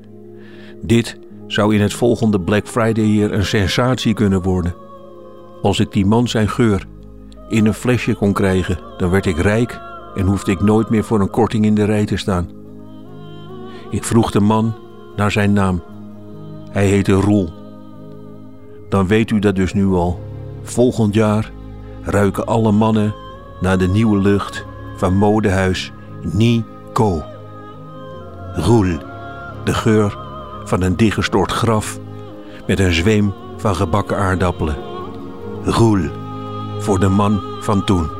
Dit 0.82 1.18
zou 1.48 1.74
in 1.74 1.80
het 1.80 1.94
volgende 1.94 2.40
Black 2.40 2.66
Friday 2.68 3.04
hier 3.04 3.32
een 3.32 3.44
sensatie 3.44 4.14
kunnen 4.14 4.42
worden. 4.42 4.74
Als 5.62 5.80
ik 5.80 5.92
die 5.92 6.06
man 6.06 6.28
zijn 6.28 6.48
geur 6.48 6.86
in 7.48 7.66
een 7.66 7.74
flesje 7.74 8.14
kon 8.14 8.32
krijgen, 8.32 8.78
dan 8.96 9.10
werd 9.10 9.26
ik 9.26 9.38
rijk 9.38 9.80
en 10.14 10.26
hoefde 10.26 10.50
ik 10.50 10.60
nooit 10.60 10.88
meer 10.88 11.04
voor 11.04 11.20
een 11.20 11.30
korting 11.30 11.64
in 11.64 11.74
de 11.74 11.84
rij 11.84 12.04
te 12.04 12.16
staan. 12.16 12.50
Ik 13.90 14.04
vroeg 14.04 14.30
de 14.30 14.40
man 14.40 14.74
naar 15.16 15.30
zijn 15.30 15.52
naam. 15.52 15.82
Hij 16.70 16.86
heette 16.86 17.12
Roel. 17.12 17.48
Dan 18.88 19.06
weet 19.06 19.30
u 19.30 19.38
dat 19.38 19.56
dus 19.56 19.72
nu 19.72 19.86
al. 19.86 20.20
Volgend 20.62 21.14
jaar 21.14 21.52
ruiken 22.02 22.46
alle 22.46 22.72
mannen 22.72 23.14
naar 23.60 23.78
de 23.78 23.88
nieuwe 23.88 24.18
lucht 24.18 24.64
van 24.96 25.16
modehuis 25.16 25.92
Nico. 26.22 27.22
Roel, 28.54 28.98
de 29.64 29.74
geur 29.74 30.27
van 30.68 30.82
een 30.82 30.96
dichtgestort 30.96 31.52
graf 31.52 31.98
met 32.66 32.80
een 32.80 32.92
zweem 32.92 33.34
van 33.56 33.76
gebakken 33.76 34.16
aardappelen. 34.16 34.76
Roel, 35.64 36.08
voor 36.78 37.00
de 37.00 37.08
man 37.08 37.40
van 37.60 37.84
toen. 37.84 38.10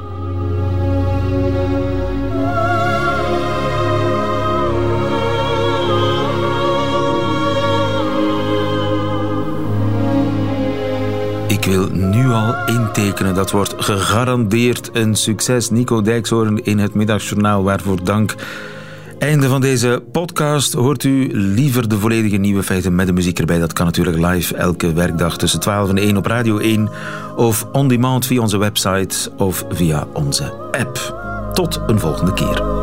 Ik 11.49 11.65
wil 11.65 11.89
nu 11.91 12.31
al 12.31 12.55
intekenen. 12.67 13.35
Dat 13.35 13.51
wordt 13.51 13.75
gegarandeerd 13.79 14.91
een 14.93 15.15
succes. 15.15 15.71
Nico 15.71 16.03
Dijkshoorn 16.03 16.65
in 16.65 16.79
het 16.79 16.95
Middagjournaal. 16.95 17.63
Waarvoor 17.63 18.05
dank. 18.05 18.35
Einde 19.19 19.49
van 19.49 19.61
deze 19.61 20.03
podcast. 20.13 20.73
Hoort 20.73 21.05
u 21.05 21.29
liever 21.33 21.89
de 21.89 21.99
volledige 21.99 22.37
nieuwe 22.37 22.63
feiten 22.63 22.95
met 22.95 23.07
de 23.07 23.13
muziek 23.13 23.39
erbij? 23.39 23.59
Dat 23.59 23.73
kan 23.73 23.87
natuurlijk 23.87 24.19
live 24.19 24.57
elke 24.57 24.93
werkdag 24.93 25.37
tussen 25.37 25.61
12 25.61 25.89
en 25.89 25.99
1 25.99 26.17
op 26.17 26.27
Radio 26.27 26.59
1. 26.59 26.91
Of 27.37 27.67
on 27.73 27.89
demand 27.89 28.27
via 28.27 28.41
onze 28.41 28.59
website 28.59 29.31
of 29.37 29.65
via 29.69 30.07
onze 30.13 30.53
app. 30.71 31.17
Tot 31.53 31.81
een 31.87 31.99
volgende 31.99 32.33
keer. 32.33 32.78